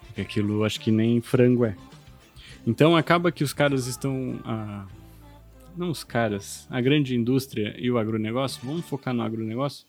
Porque 0.06 0.22
aquilo 0.22 0.64
acho 0.64 0.80
que 0.80 0.92
nem 0.92 1.22
frango 1.22 1.66
é. 1.66 1.76
Então 2.66 2.96
acaba 2.96 3.32
que 3.32 3.44
os 3.44 3.54
caras 3.54 3.88
estão. 3.88 4.40
Ah, 4.44 4.86
não 5.78 5.92
os 5.92 6.04
caras, 6.04 6.68
a 6.70 6.82
grande 6.82 7.16
indústria 7.16 7.76
e 7.78 7.90
o 7.92 7.98
agronegócio, 7.98 8.62
vamos 8.64 8.86
focar 8.86 9.14
no 9.14 9.22
agronegócio, 9.22 9.86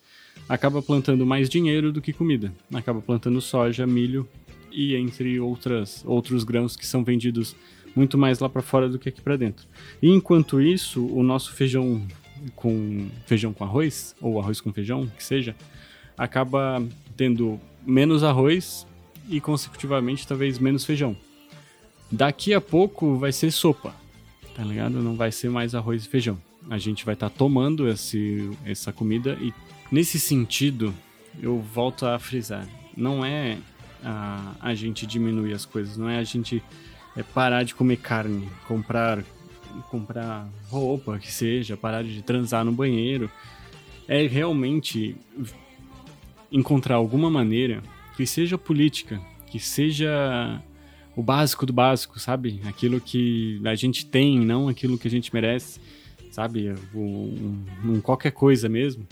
acaba 0.49 0.83
plantando 0.83 1.25
mais 1.25 1.49
dinheiro 1.49 1.91
do 1.91 2.01
que 2.01 2.13
comida. 2.13 2.53
Acaba 2.73 3.01
plantando 3.01 3.41
soja, 3.41 3.87
milho 3.87 4.29
e 4.71 4.95
entre 4.95 5.41
outras, 5.41 6.05
outros 6.07 6.45
grãos 6.45 6.77
que 6.77 6.87
são 6.87 7.03
vendidos 7.03 7.57
muito 7.97 8.19
mais 8.19 8.39
lá 8.39 8.49
para 8.49 8.63
fora 8.63 8.89
do 8.89 8.99
que 8.99 9.09
aqui 9.09 9.21
para 9.21 9.37
dentro. 9.37 9.67
E 10.01 10.09
enquanto 10.11 10.61
isso, 10.61 11.05
o 11.07 11.23
nosso 11.23 11.53
feijão 11.53 12.07
com 12.55 13.09
feijão 13.27 13.53
com 13.53 13.65
arroz 13.65 14.15
ou 14.21 14.39
arroz 14.39 14.61
com 14.61 14.73
feijão, 14.73 15.07
que 15.17 15.25
seja, 15.25 15.57
acaba 16.17 16.83
tendo 17.17 17.59
menos 17.85 18.23
arroz 18.23 18.87
e 19.29 19.41
consecutivamente 19.41 20.27
talvez 20.27 20.59
menos 20.59 20.85
feijão. 20.85 21.17
Daqui 22.11 22.55
a 22.55 22.61
pouco 22.61 23.17
vai 23.17 23.33
ser 23.33 23.51
sopa, 23.51 23.95
tá 24.59 24.65
ligado? 24.65 25.01
Não 25.01 25.15
vai 25.15 25.31
ser 25.31 25.49
mais 25.49 25.73
arroz 25.73 26.05
e 26.05 26.09
feijão. 26.09 26.37
A 26.69 26.79
gente 26.79 27.05
vai 27.05 27.15
estar 27.15 27.31
tá 27.31 27.37
tomando 27.39 27.89
esse, 27.89 28.51
essa 28.67 28.93
comida 28.93 29.39
e 29.41 29.55
nesse 29.91 30.19
sentido 30.19 30.93
eu 31.41 31.61
volto 31.61 32.05
a 32.05 32.19
frisar, 32.19 32.67
não 32.97 33.25
é 33.25 33.59
a, 34.03 34.57
a 34.61 34.75
gente 34.75 35.07
diminuir 35.07 35.55
as 35.55 35.65
coisas, 35.65 35.97
não 35.97 36.11
é 36.11 36.19
a 36.19 36.25
gente 36.25 36.61
é 37.17 37.23
parar 37.23 37.63
de 37.63 37.73
comer 37.73 37.99
carne, 37.99 38.49
comprar 38.67 39.23
comprar 39.91 40.49
roupa 40.69 41.21
que 41.21 41.31
seja, 41.31 41.77
parar 41.77 42.03
de 42.03 42.21
transar 42.23 42.65
no 42.65 42.73
banheiro, 42.73 43.31
é 44.09 44.27
realmente 44.27 45.15
encontrar 46.51 46.97
alguma 46.97 47.31
maneira 47.31 47.81
que 48.17 48.27
seja 48.27 48.59
política, 48.59 49.21
que 49.47 49.61
seja 49.61 50.61
o 51.19 51.23
básico 51.23 51.67
do 51.67 51.73
básico, 51.73 52.21
sabe? 52.21 52.61
Aquilo 52.65 53.01
que 53.01 53.61
a 53.65 53.75
gente 53.75 54.07
tem, 54.07 54.39
não 54.39 54.69
aquilo 54.69 54.97
que 54.97 55.09
a 55.09 55.11
gente 55.11 55.35
merece, 55.35 55.81
sabe? 56.31 56.73
Um, 56.95 57.65
um, 57.85 58.01
qualquer 58.01 58.31
coisa 58.31 58.69
mesmo. 58.69 59.05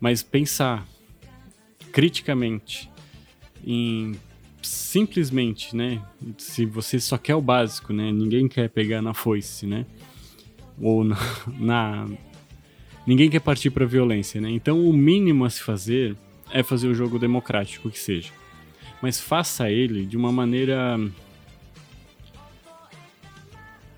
Mas 0.00 0.20
pensar 0.20 0.84
criticamente 1.92 2.90
em 3.64 4.16
simplesmente, 4.60 5.76
né? 5.76 6.02
Se 6.38 6.66
você 6.66 6.98
só 6.98 7.16
quer 7.16 7.36
o 7.36 7.40
básico, 7.40 7.92
né? 7.92 8.10
Ninguém 8.10 8.48
quer 8.48 8.68
pegar 8.68 9.00
na 9.00 9.14
foice, 9.14 9.64
né? 9.64 9.86
Ou 10.80 11.04
na, 11.04 11.16
na 11.56 12.08
ninguém 13.06 13.30
quer 13.30 13.40
partir 13.40 13.70
para 13.70 13.86
violência, 13.86 14.40
né? 14.40 14.50
Então 14.50 14.84
o 14.84 14.92
mínimo 14.92 15.44
a 15.44 15.50
se 15.50 15.62
fazer 15.62 16.16
é 16.50 16.64
fazer 16.64 16.88
o 16.88 16.94
jogo 16.96 17.16
democrático 17.16 17.88
que 17.88 17.98
seja. 18.00 18.32
Mas 19.00 19.20
faça 19.20 19.70
ele 19.70 20.04
de 20.04 20.16
uma 20.16 20.32
maneira 20.32 20.98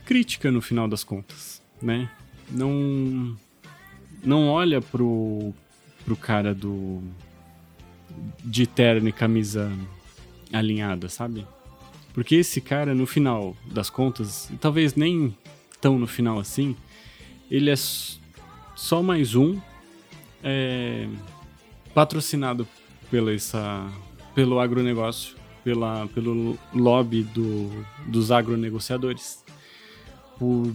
crítica 0.06 0.50
no 0.50 0.62
final 0.62 0.88
das 0.88 1.04
contas, 1.04 1.60
né? 1.82 2.08
Não 2.50 3.36
não 4.24 4.48
olha 4.48 4.80
pro 4.80 5.52
pro 6.04 6.16
cara 6.16 6.54
do 6.54 7.02
de 8.42 8.66
terno 8.66 9.08
e 9.08 9.12
camisa 9.12 9.70
alinhada, 10.52 11.08
sabe? 11.08 11.46
Porque 12.14 12.36
esse 12.36 12.60
cara 12.60 12.94
no 12.94 13.06
final 13.06 13.54
das 13.66 13.90
contas, 13.90 14.50
talvez 14.60 14.94
nem 14.94 15.36
tão 15.80 15.98
no 15.98 16.06
final 16.06 16.38
assim, 16.38 16.74
ele 17.50 17.68
é 17.68 17.76
só 17.76 19.02
mais 19.02 19.34
um 19.34 19.60
é, 20.42 21.08
patrocinado 21.92 22.66
pela 23.10 23.32
essa, 23.32 23.86
pelo 24.34 24.60
agronegócio, 24.60 25.36
pela, 25.64 26.06
pelo 26.08 26.56
lobby 26.72 27.22
do, 27.22 27.70
dos 28.06 28.30
agronegociadores, 28.30 29.44
por 30.38 30.72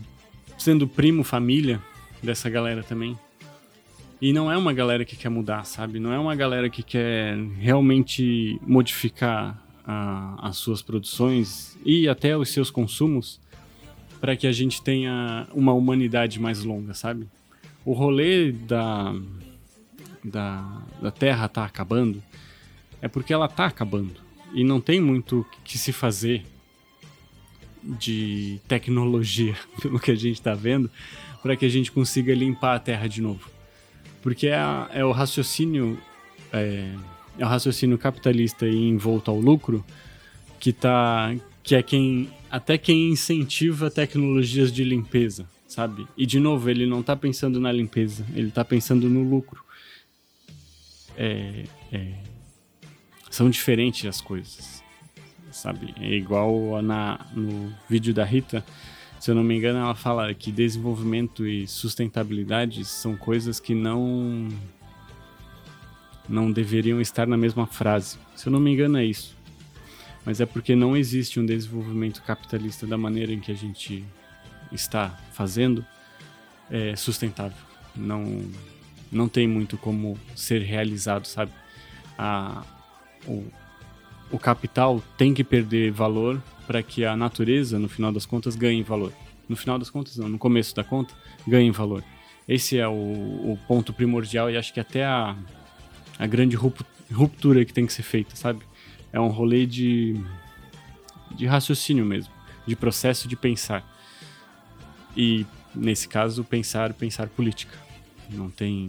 sendo 0.58 0.88
primo, 0.88 1.24
família 1.24 1.82
dessa 2.22 2.50
galera 2.50 2.84
também. 2.84 3.18
E 4.22 4.32
não 4.32 4.51
é 4.51 4.58
uma 4.58 4.72
galera 4.72 5.03
que 5.03 5.15
quer 5.15 5.30
mudar, 5.30 5.65
sabe? 5.65 6.00
Não 6.00 6.13
é 6.13 6.20
uma 6.20 6.36
galera 6.36 6.70
que 6.70 6.84
quer 6.84 7.36
realmente 7.58 8.60
modificar 8.62 9.60
a, 9.84 10.48
as 10.48 10.58
suas 10.58 10.82
produções 10.82 11.75
e 11.84 12.08
até 12.08 12.38
os 12.38 12.50
seus 12.50 12.70
consumos 12.70 13.41
para 14.20 14.36
que 14.36 14.46
a 14.46 14.51
gente 14.51 14.82
tenha 14.84 15.48
uma 15.51 15.74
humanidade 15.74 16.39
mais 16.39 16.63
longa, 16.63 16.94
sabe? 16.94 17.27
O 17.84 17.94
rolê 17.94 18.51
da, 18.51 19.15
da, 20.24 20.82
da 21.01 21.10
Terra 21.10 21.48
tá 21.48 21.65
acabando 21.65 22.22
é 23.01 23.08
porque 23.08 23.34
ela 23.34 23.48
tá 23.48 23.65
acabando. 23.65 24.13
E 24.53 24.63
não 24.63 24.80
tem 24.80 25.01
muito 25.01 25.44
que 25.63 25.80
se 25.80 25.91
fazer 25.91 26.46
de 27.83 28.59
tecnologia, 28.67 29.55
pelo 29.81 30.00
que 30.00 30.11
a 30.11 30.15
gente 30.15 30.35
está 30.35 30.53
vendo, 30.53 30.89
para 31.41 31.55
que 31.55 31.65
a 31.65 31.69
gente 31.69 31.91
consiga 31.91 32.33
limpar 32.33 32.75
a 32.75 32.79
Terra 32.79 33.07
de 33.07 33.21
novo. 33.21 33.50
Porque 34.21 34.47
é, 34.47 34.59
é 34.93 35.03
o 35.03 35.11
raciocínio 35.11 35.97
é, 36.53 36.91
é, 37.38 37.45
o 37.45 37.47
raciocínio 37.47 37.97
capitalista 37.97 38.67
e 38.67 38.75
envolto 38.75 39.31
ao 39.31 39.39
lucro 39.39 39.83
que 40.59 40.72
tá 40.72 41.33
que 41.63 41.75
é 41.75 41.81
quem 41.81 42.29
até 42.50 42.77
quem 42.77 43.09
incentiva 43.09 43.89
tecnologias 43.89 44.72
de 44.72 44.83
limpeza, 44.83 45.48
sabe? 45.67 46.05
E 46.17 46.25
de 46.25 46.39
novo, 46.39 46.70
ele 46.70 46.85
não 46.85 47.00
está 47.00 47.15
pensando 47.15 47.59
na 47.59 47.72
limpeza, 47.72 48.25
ele 48.35 48.50
está 48.50 48.63
pensando 48.63 49.09
no 49.09 49.24
lucro 49.24 49.63
é, 51.17 51.65
é, 51.91 52.13
são 53.29 53.50
diferentes 53.50 54.05
as 54.05 54.22
coisas, 54.22 54.83
sabe? 55.51 55.94
É 56.00 56.11
igual 56.11 56.81
na, 56.81 57.20
no 57.33 57.74
vídeo 57.90 58.14
da 58.14 58.24
Rita, 58.24 58.64
se 59.20 59.29
eu 59.29 59.35
não 59.35 59.44
me 59.44 59.55
engano, 59.55 59.79
ela 59.79 59.94
fala 59.94 60.33
que 60.33 60.51
desenvolvimento 60.51 61.46
e 61.46 61.68
sustentabilidade 61.68 62.83
são 62.85 63.16
coisas 63.16 63.59
que 63.59 63.75
não 63.75 64.48
não 66.27 66.51
deveriam 66.51 67.01
estar 67.01 67.27
na 67.27 67.37
mesma 67.37 67.68
frase. 67.68 68.18
Se 68.35 68.48
eu 68.48 68.51
não 68.51 68.59
me 68.59 68.72
engano 68.72 68.98
é 68.98 69.05
isso. 69.05 69.35
Mas 70.25 70.40
é 70.40 70.46
porque 70.46 70.75
não 70.75 70.96
existe 70.96 71.40
um 71.40 71.46
desenvolvimento 71.46 72.24
capitalista 72.24 72.87
da 72.87 72.98
maneira 72.98 73.33
em 73.33 73.40
que 73.40 73.51
a 73.51 73.55
gente 73.55 74.03
está 74.72 75.09
fazendo 75.33 75.85
é, 76.70 76.96
sustentável. 76.96 77.57
Não 77.96 78.42
não 79.11 79.27
tem 79.27 79.48
muito 79.48 79.77
como 79.77 80.18
ser 80.35 80.61
realizado, 80.61 81.25
sabe? 81.25 81.51
A, 82.18 82.64
o, 83.27 83.46
o 84.31 84.39
capital 84.39 85.01
tem 85.17 85.33
que 85.33 85.44
perder 85.44 85.91
valor 85.91 86.41
para 86.65 86.81
que 86.81 87.03
a 87.03 87.15
natureza, 87.15 87.77
no 87.77 87.89
final 87.89 88.11
das 88.11 88.25
contas, 88.25 88.55
ganhe 88.55 88.81
valor. 88.81 89.11
No 89.48 89.55
final 89.55 89.77
das 89.77 89.89
contas, 89.89 90.15
não, 90.17 90.29
no 90.29 90.37
começo 90.37 90.75
da 90.75 90.83
conta, 90.83 91.13
ganhe 91.46 91.72
valor. 91.72 92.03
Esse 92.48 92.77
é 92.77 92.87
o, 92.87 92.91
o 92.94 93.59
ponto 93.67 93.94
primordial 93.94 94.50
e 94.50 94.57
acho 94.57 94.74
que 94.74 94.79
até 94.79 95.05
a, 95.05 95.35
a 96.17 96.27
grande 96.27 96.55
ruptura 96.55 97.65
que 97.65 97.74
tem 97.74 97.85
que 97.85 97.94
ser 97.94 98.03
feita, 98.03 98.35
sabe? 98.35 98.61
É 99.11 99.20
um 99.20 99.27
rolê 99.27 99.65
de, 99.65 100.15
de 101.35 101.46
raciocínio 101.46 102.05
mesmo, 102.05 102.31
de 102.65 102.75
processo 102.75 103.27
de 103.27 103.35
pensar. 103.35 103.85
E, 105.15 105.46
nesse 105.75 106.07
caso, 106.07 106.44
pensar, 106.44 106.94
pensar 106.94 107.27
política. 107.27 107.77
Não 108.29 108.50
tem 108.50 108.87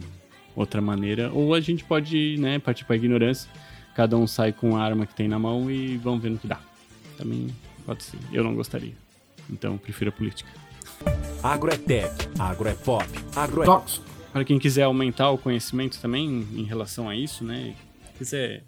outra 0.55 0.81
maneira. 0.81 1.31
Ou 1.33 1.53
a 1.53 1.59
gente 1.59 1.83
pode 1.83 2.37
né, 2.37 2.59
partir 2.59 2.85
para 2.85 2.95
ignorância. 2.95 3.49
Cada 3.95 4.17
um 4.17 4.25
sai 4.25 4.51
com 4.51 4.75
a 4.75 4.83
arma 4.83 5.05
que 5.05 5.13
tem 5.13 5.27
na 5.27 5.37
mão 5.37 5.69
e 5.69 5.97
vamos 5.97 6.21
ver 6.21 6.29
no 6.29 6.37
que 6.37 6.47
dá. 6.47 6.59
Também 7.17 7.47
pode 7.85 8.03
ser. 8.03 8.17
Eu 8.31 8.43
não 8.43 8.55
gostaria. 8.55 8.93
Então, 9.49 9.77
prefiro 9.77 10.09
a 10.09 10.11
política. 10.11 10.49
Agroetec, 11.43 12.11
Agroepop, 12.39 13.05
Agro 13.35 13.63
Para 14.31 14.45
quem 14.45 14.57
quiser 14.57 14.83
aumentar 14.83 15.29
o 15.29 15.37
conhecimento 15.37 15.99
também 15.99 16.47
em 16.53 16.63
relação 16.63 17.09
a 17.09 17.15
isso, 17.15 17.43
né? 17.43 17.75
Quiser 18.17 18.63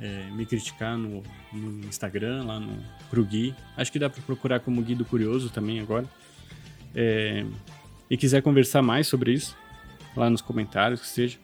é, 0.00 0.30
me 0.32 0.44
criticar 0.44 0.96
no, 0.96 1.22
no, 1.52 1.86
Instagram, 1.86 2.44
lá 2.44 2.58
no 2.58 2.76
pro 3.08 3.24
Gui. 3.24 3.54
Acho 3.76 3.92
que 3.92 3.98
dá 3.98 4.10
para 4.10 4.20
procurar 4.22 4.60
como 4.60 4.82
Gui 4.82 4.94
do 4.94 5.04
Curioso 5.04 5.50
também 5.50 5.80
agora. 5.80 6.06
É, 6.94 7.44
e 8.10 8.16
quiser 8.16 8.42
conversar 8.42 8.82
mais 8.82 9.06
sobre 9.06 9.32
isso, 9.32 9.56
lá 10.16 10.28
nos 10.28 10.40
comentários, 10.40 11.00
que 11.00 11.06
seja. 11.06 11.38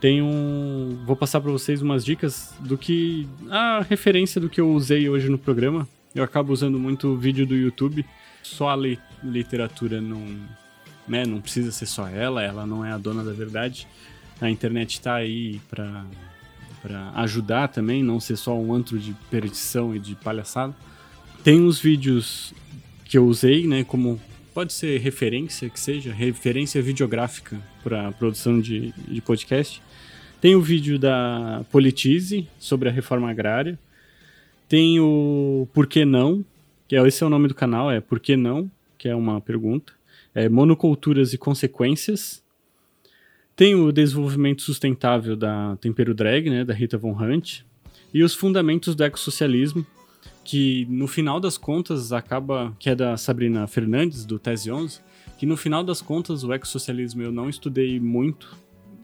Tem 0.00 0.22
um. 0.22 0.98
Vou 1.04 1.16
passar 1.16 1.40
para 1.40 1.50
vocês 1.50 1.82
umas 1.82 2.04
dicas 2.04 2.54
do 2.60 2.78
que. 2.78 3.28
A 3.50 3.80
referência 3.80 4.40
do 4.40 4.48
que 4.48 4.60
eu 4.60 4.70
usei 4.70 5.08
hoje 5.08 5.28
no 5.28 5.38
programa. 5.38 5.88
Eu 6.14 6.22
acabo 6.22 6.52
usando 6.52 6.78
muito 6.78 7.16
vídeo 7.16 7.46
do 7.46 7.54
YouTube. 7.54 8.04
Só 8.42 8.70
a 8.70 8.76
li 8.76 8.98
literatura 9.22 10.00
não. 10.00 10.24
Né, 11.06 11.24
não 11.24 11.40
precisa 11.40 11.72
ser 11.72 11.86
só 11.86 12.06
ela, 12.06 12.42
ela 12.42 12.66
não 12.66 12.84
é 12.84 12.92
a 12.92 12.98
dona 12.98 13.24
da 13.24 13.32
verdade. 13.32 13.88
A 14.40 14.50
internet 14.50 14.92
está 14.92 15.14
aí 15.14 15.58
para 15.68 16.04
para 16.80 17.10
ajudar 17.16 17.68
também, 17.68 18.02
não 18.02 18.20
ser 18.20 18.36
só 18.36 18.56
um 18.56 18.72
antro 18.72 18.98
de 18.98 19.12
perdição 19.30 19.94
e 19.94 19.98
de 19.98 20.14
palhaçada. 20.14 20.74
Tem 21.42 21.60
uns 21.60 21.80
vídeos 21.80 22.54
que 23.04 23.18
eu 23.18 23.26
usei, 23.26 23.66
né, 23.66 23.84
como 23.84 24.20
pode 24.54 24.72
ser 24.72 25.00
referência, 25.00 25.68
que 25.68 25.78
seja, 25.78 26.12
referência 26.12 26.80
videográfica 26.82 27.60
para 27.82 28.12
produção 28.12 28.60
de, 28.60 28.92
de 29.08 29.20
podcast. 29.20 29.82
Tem 30.40 30.54
o 30.54 30.62
vídeo 30.62 31.00
da 31.00 31.64
Politize 31.70 32.48
sobre 32.60 32.88
a 32.88 32.92
reforma 32.92 33.28
agrária. 33.28 33.76
Tem 34.68 35.00
o 35.00 35.66
Por 35.72 35.88
que 35.88 36.04
Não, 36.04 36.44
que 36.86 36.94
é, 36.94 37.04
esse 37.08 37.24
é 37.24 37.26
o 37.26 37.30
nome 37.30 37.48
do 37.48 37.54
canal, 37.54 37.90
é 37.90 38.00
Por 38.00 38.20
que 38.20 38.36
Não, 38.36 38.70
que 38.96 39.08
é 39.08 39.16
uma 39.16 39.40
pergunta. 39.40 39.92
É 40.32 40.48
Monoculturas 40.48 41.32
e 41.32 41.38
Consequências. 41.38 42.40
Tem 43.56 43.74
o 43.74 43.90
Desenvolvimento 43.90 44.62
Sustentável 44.62 45.34
da 45.34 45.76
Tempero 45.80 46.14
Drag, 46.14 46.48
né, 46.48 46.64
da 46.64 46.72
Rita 46.72 46.96
Von 46.96 47.20
Hunt. 47.20 47.62
E 48.14 48.22
os 48.22 48.32
Fundamentos 48.32 48.94
do 48.94 49.02
Ecossocialismo, 49.02 49.84
que 50.44 50.86
no 50.88 51.08
final 51.08 51.40
das 51.40 51.58
contas 51.58 52.12
acaba, 52.12 52.72
que 52.78 52.88
é 52.88 52.94
da 52.94 53.16
Sabrina 53.16 53.66
Fernandes, 53.66 54.24
do 54.24 54.38
Tese 54.38 54.70
11, 54.70 55.00
que 55.36 55.46
no 55.46 55.56
final 55.56 55.82
das 55.82 56.00
contas 56.00 56.44
o 56.44 56.52
ecossocialismo 56.52 57.22
eu 57.22 57.32
não 57.32 57.48
estudei 57.48 57.98
muito 57.98 58.56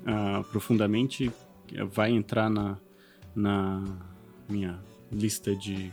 uh, 0.04 0.44
profundamente, 0.44 1.30
vai 1.90 2.10
entrar 2.10 2.48
na, 2.48 2.78
na 3.34 3.82
minha 4.48 4.78
lista 5.10 5.54
de, 5.54 5.90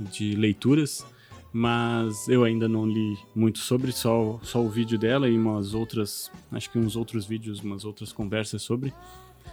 de 0.00 0.34
leituras, 0.34 1.04
mas 1.52 2.28
eu 2.28 2.44
ainda 2.44 2.68
não 2.68 2.86
li 2.86 3.18
muito 3.34 3.58
sobre, 3.58 3.92
só, 3.92 4.40
só 4.42 4.62
o 4.62 4.68
vídeo 4.68 4.98
dela 4.98 5.28
e 5.28 5.36
umas 5.36 5.74
outras, 5.74 6.30
acho 6.50 6.70
que 6.70 6.78
uns 6.78 6.96
outros 6.96 7.26
vídeos, 7.26 7.60
umas 7.60 7.84
outras 7.84 8.12
conversas 8.12 8.62
sobre. 8.62 8.92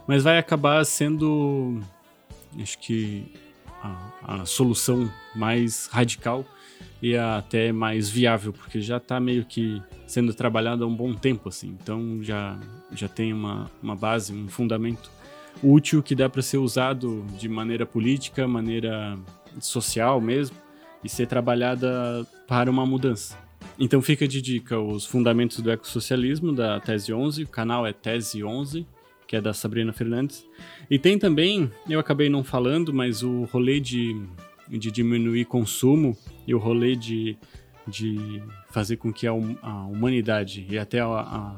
Mas 0.08 0.24
vai 0.24 0.38
acabar 0.38 0.84
sendo, 0.86 1.82
acho 2.60 2.80
que, 2.80 3.26
a, 3.82 4.42
a 4.42 4.46
solução 4.46 5.12
mais 5.36 5.88
radical 5.88 6.46
e 7.02 7.16
até 7.16 7.72
mais 7.72 8.10
viável, 8.10 8.52
porque 8.52 8.82
já 8.82 8.98
está 8.98 9.20
meio 9.20 9.46
que 9.46 9.82
sendo 10.06 10.34
trabalhado 10.34 10.84
há 10.84 10.88
um 10.88 10.96
bom 10.96 11.14
tempo, 11.14 11.50
assim. 11.50 11.78
Então 11.82 12.20
já, 12.22 12.60
já 12.92 13.08
tem 13.08 13.32
uma, 13.32 13.70
uma 13.82 13.96
base, 13.96 14.34
um 14.34 14.48
fundamento 14.48 15.10
útil 15.64 16.02
que 16.04 16.16
dá 16.16 16.30
para 16.30 16.42
ser 16.42 16.58
usado 16.58 17.26
de 17.38 17.48
maneira 17.48 17.86
política, 17.86 18.48
maneira 18.48 19.18
social 19.60 20.20
mesmo 20.22 20.56
e 21.04 21.10
ser 21.10 21.28
trabalhada 21.28 22.26
para 22.48 22.70
uma 22.70 22.86
mudança. 22.86 23.38
Então 23.80 24.02
fica 24.02 24.28
de 24.28 24.42
dica 24.42 24.80
os 24.80 25.06
fundamentos 25.06 25.60
do 25.62 25.72
ecossocialismo 25.72 26.52
da 26.52 26.80
Tese 26.80 27.14
11, 27.14 27.44
o 27.44 27.48
canal 27.48 27.88
é 27.88 27.94
Tese 27.94 28.44
11, 28.44 28.86
que 29.26 29.36
é 29.36 29.42
da 29.42 29.54
Sabrina 29.54 29.94
Fernandes. 29.94 30.46
E 30.90 31.00
tem 31.00 31.18
também, 31.18 31.72
eu 31.90 32.00
acabei 32.00 32.30
não 32.30 32.44
falando, 32.44 32.94
mas 32.94 33.24
o 33.24 33.44
rolê 33.44 33.80
de, 33.80 34.20
de 34.70 34.92
diminuir 34.92 35.46
consumo 35.46 36.18
e 36.46 36.54
o 36.54 36.60
rolê 36.60 36.96
de, 36.96 37.38
de 37.88 38.42
fazer 38.70 38.98
com 38.98 39.12
que 39.12 39.28
a, 39.28 39.32
a 39.32 39.86
humanidade 39.86 40.66
e 40.70 40.78
até, 40.78 41.00
a, 41.00 41.08
a, 41.08 41.56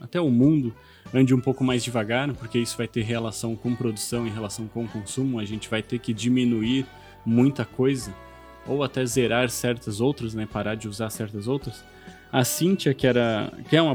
até 0.00 0.20
o 0.20 0.30
mundo 0.30 0.74
ande 1.12 1.34
um 1.34 1.40
pouco 1.40 1.62
mais 1.62 1.82
devagar, 1.82 2.32
porque 2.34 2.58
isso 2.58 2.76
vai 2.76 2.88
ter 2.88 3.02
relação 3.02 3.54
com 3.54 3.74
produção 3.74 4.26
e 4.26 4.30
relação 4.30 4.66
com 4.66 4.86
consumo, 4.86 5.38
a 5.38 5.44
gente 5.44 5.68
vai 5.68 5.82
ter 5.82 5.98
que 5.98 6.12
diminuir 6.12 6.86
muita 7.24 7.64
coisa 7.64 8.14
ou 8.66 8.82
até 8.82 9.04
zerar 9.04 9.48
certas 9.50 10.00
outras, 10.00 10.34
né, 10.34 10.48
parar 10.50 10.74
de 10.74 10.88
usar 10.88 11.10
certas 11.10 11.46
outras. 11.46 11.84
A 12.32 12.42
Cíntia, 12.44 12.92
que 12.92 13.06
era 13.06 13.52
que 13.68 13.76
é 13.76 13.82
uma 13.82 13.94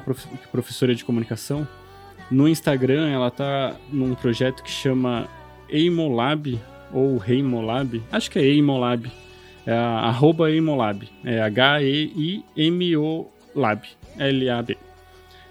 professora 0.52 0.96
de 0.96 1.04
comunicação, 1.04 1.68
no 2.32 2.48
Instagram 2.48 3.10
ela 3.10 3.32
tá 3.32 3.76
num 3.92 4.14
projeto 4.16 4.64
que 4.64 4.70
chama 4.70 5.28
Eimolab 5.68 6.60
ou 6.94 7.18
Reimolab, 7.18 8.02
acho 8.12 8.32
que 8.32 8.40
é 8.40 8.44
Eimolab. 8.44 9.12
É 9.66 9.74
arroba 9.74 10.50
Eimolab, 10.50 11.08
é 11.24 11.42
H-E-I-M-O 11.42 13.28
Lab. 13.56 13.88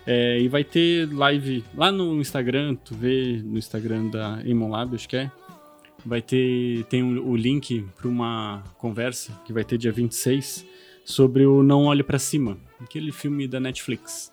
É, 0.06 0.40
e 0.40 0.48
vai 0.48 0.64
ter 0.64 1.06
live 1.12 1.62
lá 1.76 1.92
no 1.92 2.18
Instagram, 2.20 2.74
tu 2.76 2.94
vê 2.94 3.42
no 3.44 3.58
Instagram 3.58 4.08
da 4.08 4.40
Eimolab, 4.44 4.94
acho 4.94 5.08
que 5.08 5.16
é, 5.16 5.30
vai 6.04 6.22
ter 6.22 6.84
tem 6.84 7.02
o, 7.02 7.28
o 7.28 7.36
link 7.36 7.84
para 7.94 8.08
uma 8.08 8.62
conversa 8.78 9.38
que 9.44 9.52
vai 9.52 9.64
ter 9.64 9.76
dia 9.76 9.92
26 9.92 10.66
sobre 11.04 11.44
o 11.44 11.62
Não 11.62 11.84
Olhe 11.84 12.02
para 12.02 12.18
Cima, 12.18 12.58
aquele 12.80 13.12
filme 13.12 13.46
da 13.46 13.60
Netflix. 13.60 14.32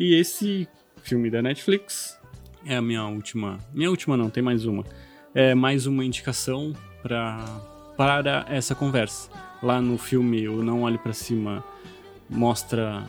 E 0.00 0.14
esse 0.14 0.66
filme 1.02 1.30
da 1.30 1.42
Netflix 1.42 2.18
é 2.64 2.76
a 2.76 2.82
minha 2.82 3.04
última, 3.06 3.58
minha 3.74 3.90
última 3.90 4.16
não, 4.16 4.30
tem 4.30 4.42
mais 4.42 4.64
uma. 4.64 4.84
É 5.40 5.54
mais 5.54 5.86
uma 5.86 6.04
indicação 6.04 6.72
para 7.00 7.38
para 7.96 8.44
essa 8.48 8.74
conversa. 8.74 9.30
Lá 9.62 9.80
no 9.80 9.96
filme 9.96 10.48
O 10.48 10.64
Não 10.64 10.82
Olhe 10.82 10.98
para 10.98 11.12
Cima 11.12 11.62
mostra 12.28 13.06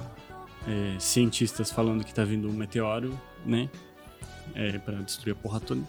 é, 0.68 1.00
cientistas 1.00 1.72
falando 1.72 2.04
que 2.04 2.12
está 2.12 2.24
vindo 2.24 2.48
um 2.48 2.54
meteoro, 2.54 3.20
né? 3.44 3.68
É, 4.54 4.78
para 4.78 4.98
destruir 4.98 5.32
a 5.32 5.36
porra 5.38 5.60
toda. 5.60 5.82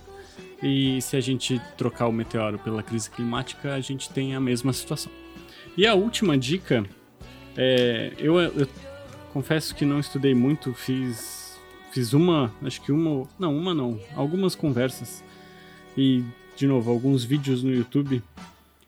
E 0.63 1.03
se 1.03 1.15
a 1.15 1.21
gente 1.21 1.61
trocar 1.77 2.07
o 2.07 2.13
meteoro 2.13 2.59
pela 2.59 2.83
crise 2.83 3.11
climática, 3.11 3.75
a 3.75 3.81
gente 3.81 4.09
tem 4.09 4.35
a 4.35 4.41
mesma 4.41 4.73
situação. 4.73 5.13
E 5.77 5.87
a 5.87 5.93
última 5.93 6.39
dica, 6.39 6.87
é, 7.55 8.15
eu, 8.17 8.41
eu 8.41 8.67
confesso 9.35 9.75
que 9.75 9.85
não 9.85 10.01
estudei 10.01 10.35
muito, 10.35 10.73
fiz, 10.73 11.61
fiz 11.93 12.15
uma, 12.15 12.51
acho 12.65 12.81
que 12.81 12.91
uma, 12.91 13.29
não, 13.39 13.55
uma 13.55 13.75
não, 13.75 14.01
algumas 14.17 14.55
conversas 14.55 15.23
e, 15.97 16.23
de 16.57 16.67
novo, 16.67 16.91
alguns 16.91 17.25
vídeos 17.25 17.63
no 17.63 17.73
YouTube, 17.73 18.23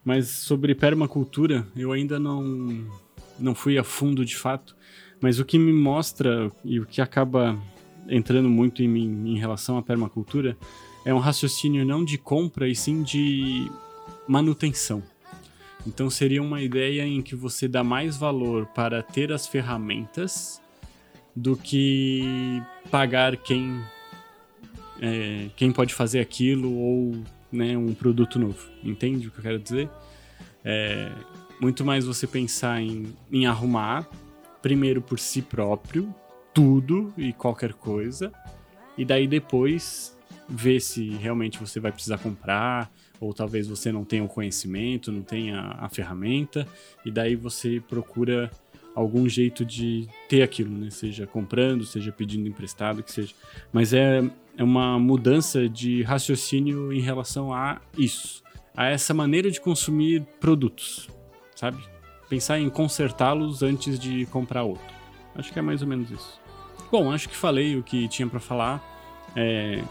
mas 0.05 0.29
sobre 0.29 0.75
permacultura 0.75 1.67
eu 1.77 1.93
ainda 1.93 2.19
não, 2.19 2.87
não 3.39 3.55
fui 3.55 3.79
a 3.79 3.85
fundo 3.85 4.25
de 4.25 4.37
fato. 4.37 4.77
Mas 5.21 5.39
o 5.39 5.45
que 5.45 5.59
me 5.59 5.73
mostra 5.73 6.51
e 6.65 6.81
o 6.81 6.87
que 6.87 7.01
acaba 7.01 7.57
entrando 8.09 8.49
muito 8.49 8.83
em 8.83 8.89
mim 8.89 9.31
em 9.31 9.39
relação 9.39 9.79
à 9.79 9.83
permacultura 9.83 10.57
é 11.05 11.15
um 11.15 11.19
raciocínio 11.19 11.85
não 11.85 12.05
de 12.05 12.19
compra 12.19 12.69
e 12.69 12.75
sim 12.75 13.03
de 13.03 13.71
manutenção. 14.27 15.03
Então 15.87 16.09
seria 16.09 16.43
uma 16.43 16.63
ideia 16.63 17.05
em 17.05 17.23
que 17.23 17.35
você 17.35 17.67
dá 17.67 17.83
mais 17.83 18.17
valor 18.17 18.67
para 18.67 19.03
ter 19.03 19.33
as 19.33 19.47
ferramentas 19.47 20.61
do 21.35 21.57
que 21.57 22.63
pagar 22.91 23.37
quem 23.37 23.81
é, 25.03 25.49
quem 25.57 25.73
pode 25.73 25.93
fazer 25.93 26.21
aquilo 26.21 26.73
ou 26.73 27.17
né, 27.51 27.77
um 27.77 27.93
produto 27.93 28.39
novo. 28.39 28.71
Entende 28.85 29.27
o 29.27 29.31
que 29.33 29.39
eu 29.39 29.43
quero 29.43 29.59
dizer? 29.59 29.91
É, 30.65 31.11
muito 31.61 31.85
mais 31.85 32.07
você 32.07 32.25
pensar 32.25 32.81
em, 32.81 33.13
em 33.31 33.45
arrumar 33.47 34.09
primeiro 34.63 35.03
por 35.03 35.19
si 35.19 35.43
próprio 35.43 36.15
tudo 36.55 37.13
e 37.19 37.33
qualquer 37.33 37.73
coisa 37.73 38.33
e 38.97 39.05
daí 39.05 39.27
depois 39.27 40.17
ver 40.49 40.81
se 40.81 41.09
realmente 41.11 41.59
você 41.59 41.81
vai 41.81 41.91
precisar 41.91 42.19
comprar, 42.19 42.93
ou 43.19 43.33
talvez 43.33 43.67
você 43.67 43.91
não 43.91 44.05
tenha 44.05 44.23
o 44.23 44.29
conhecimento, 44.29 45.11
não 45.11 45.23
tenha 45.23 45.61
a 45.79 45.89
ferramenta, 45.89 46.67
e 47.05 47.11
daí 47.11 47.35
você 47.35 47.81
procura 47.89 48.51
algum 48.95 49.27
jeito 49.29 49.65
de 49.65 50.07
ter 50.29 50.43
aquilo, 50.43 50.77
né? 50.77 50.91
Seja 50.91 51.27
comprando, 51.27 51.87
seja 51.87 52.13
pedindo 52.13 52.49
emprestado, 52.49 53.03
que 53.03 53.11
seja. 53.11 53.35
Mas 53.73 53.95
é, 53.95 54.23
é 54.57 54.63
uma 54.63 54.99
mudança 54.99 55.69
de 55.69 56.03
raciocínio 56.03 56.93
em 56.93 57.01
relação 57.01 57.53
a 57.53 57.81
isso, 57.97 58.43
a 58.77 58.87
essa 58.87 59.13
maneira 59.13 59.51
de 59.51 59.61
consumir 59.61 60.23
produtos, 60.41 61.09
sabe? 61.55 61.79
Pensar 62.29 62.59
em 62.59 62.69
consertá-los 62.71 63.63
antes 63.63 63.99
de 63.99 64.27
comprar 64.27 64.63
outro. 64.63 64.93
Acho 65.35 65.53
que 65.53 65.59
é 65.59 65.63
mais 65.63 65.83
ou 65.83 65.89
menos 65.89 66.11
isso. 66.11 66.41
Bom, 66.91 67.11
acho 67.11 67.29
que 67.29 67.37
falei 67.37 67.77
o 67.77 67.83
que 67.83 68.07
tinha 68.09 68.29
para 68.29 68.41
falar. 68.41 68.83
É, 69.35 69.83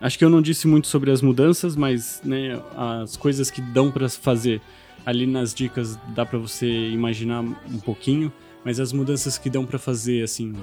Acho 0.00 0.16
que 0.16 0.24
eu 0.24 0.30
não 0.30 0.40
disse 0.40 0.68
muito 0.68 0.86
sobre 0.86 1.10
as 1.10 1.20
mudanças, 1.20 1.74
mas 1.74 2.22
né, 2.24 2.60
as 2.76 3.16
coisas 3.16 3.50
que 3.50 3.60
dão 3.60 3.90
para 3.90 4.08
fazer 4.08 4.60
ali 5.04 5.26
nas 5.26 5.52
dicas 5.52 5.98
dá 6.14 6.24
para 6.24 6.38
você 6.38 6.88
imaginar 6.90 7.40
um 7.42 7.80
pouquinho, 7.80 8.32
mas 8.64 8.78
as 8.78 8.92
mudanças 8.92 9.36
que 9.36 9.50
dão 9.50 9.66
para 9.66 9.78
fazer 9.78 10.22
assim 10.22 10.54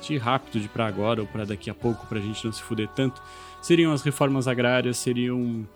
de 0.00 0.16
rápido, 0.16 0.60
de 0.60 0.68
para 0.68 0.86
agora 0.86 1.20
ou 1.20 1.26
para 1.26 1.44
daqui 1.44 1.70
a 1.70 1.74
pouco, 1.74 2.06
para 2.06 2.18
a 2.18 2.22
gente 2.22 2.44
não 2.44 2.52
se 2.52 2.62
fuder 2.62 2.88
tanto, 2.88 3.22
seriam 3.62 3.92
as 3.92 4.02
reformas 4.02 4.46
agrárias, 4.48 4.96
seriam 4.96 5.66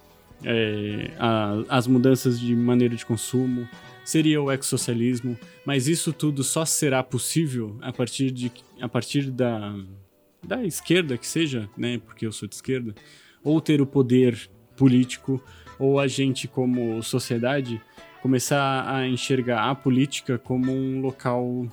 é, 0.45 1.13
a, 1.19 1.63
as 1.69 1.87
mudanças 1.87 2.39
de 2.39 2.55
maneira 2.55 2.95
de 2.97 3.05
consumo, 3.05 3.69
seria 4.05 4.41
o 4.41 4.51
ecossocialismo, 4.51 5.39
mas 5.65 5.89
isso 5.89 6.13
tudo 6.13 6.43
só 6.43 6.65
será 6.65 7.03
possível 7.03 7.77
a 7.81 7.93
partir, 7.93 8.31
de, 8.31 8.51
a 8.81 8.89
partir 8.89 9.31
da 9.31 9.75
da 10.43 10.65
esquerda 10.65 11.17
que 11.17 11.27
seja, 11.27 11.69
né, 11.77 11.99
porque 11.99 12.27
eu 12.27 12.33
sou 12.33 12.49
de 12.49 12.55
esquerda, 12.55 12.95
ou 13.43 13.61
ter 13.61 13.81
o 13.81 13.87
poder 13.87 14.51
político, 14.77 15.43
ou 15.79 15.99
a 15.99 16.07
gente 16.07 16.49
como 16.49 17.03
sociedade 17.03 17.81
começar 18.23 18.85
a 18.89 19.07
enxergar 19.07 19.71
a 19.71 19.75
política 19.75 20.39
como 20.39 20.73
um 20.73 21.01
local 21.01 21.67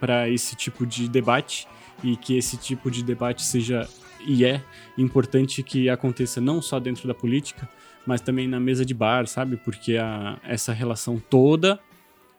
para 0.00 0.28
esse 0.28 0.56
tipo 0.56 0.84
de 0.84 1.08
debate 1.08 1.68
e 2.02 2.16
que 2.16 2.36
esse 2.36 2.56
tipo 2.56 2.90
de 2.90 3.02
debate 3.02 3.42
seja 3.42 3.88
e 4.26 4.44
é 4.44 4.62
importante 4.96 5.62
que 5.62 5.88
aconteça 5.88 6.40
não 6.40 6.62
só 6.62 6.78
dentro 6.78 7.08
da 7.08 7.14
política, 7.14 7.68
mas 8.06 8.20
também 8.20 8.48
na 8.48 8.60
mesa 8.60 8.84
de 8.84 8.94
bar, 8.94 9.26
sabe? 9.26 9.56
Porque 9.56 9.96
a, 9.96 10.38
essa 10.44 10.72
relação 10.72 11.18
toda 11.18 11.78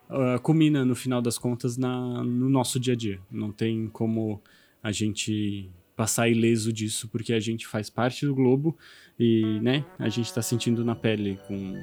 uh, 0.08 0.40
culmina 0.40 0.84
no 0.84 0.94
final 0.94 1.20
das 1.20 1.38
contas 1.38 1.76
na, 1.76 2.22
no 2.24 2.48
nosso 2.48 2.80
dia 2.80 2.94
a 2.94 2.96
dia. 2.96 3.20
Não 3.30 3.52
tem 3.52 3.88
como 3.88 4.42
a 4.82 4.92
gente 4.92 5.70
passar 5.96 6.28
ileso 6.28 6.72
disso, 6.72 7.08
porque 7.08 7.32
a 7.32 7.40
gente 7.40 7.66
faz 7.66 7.88
parte 7.88 8.26
do 8.26 8.34
globo 8.34 8.76
e, 9.18 9.60
né, 9.62 9.84
a 9.98 10.08
gente 10.08 10.26
está 10.26 10.42
sentindo 10.42 10.84
na 10.84 10.94
pele 10.94 11.38
com 11.46 11.74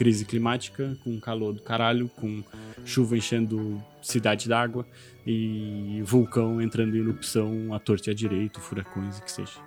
crise 0.00 0.24
climática, 0.24 0.96
com 1.04 1.20
calor 1.20 1.52
do 1.52 1.60
caralho, 1.60 2.08
com 2.16 2.42
chuva 2.86 3.18
enchendo 3.18 3.84
cidade 4.00 4.48
d'água 4.48 4.86
e 5.26 6.00
vulcão 6.06 6.58
entrando 6.58 6.96
em 6.96 7.00
erupção 7.00 7.74
à 7.74 7.78
torta 7.78 8.08
e 8.08 8.10
à 8.12 8.14
direito, 8.14 8.62
furacões 8.62 9.18
e 9.18 9.22
que 9.22 9.30
seja. 9.30 9.60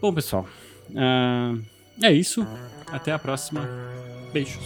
Bom, 0.00 0.14
pessoal, 0.14 0.48
uh, 0.88 1.62
é 2.02 2.10
isso. 2.10 2.46
Até 2.86 3.12
a 3.12 3.18
próxima. 3.18 3.68
Beijos. 4.32 4.64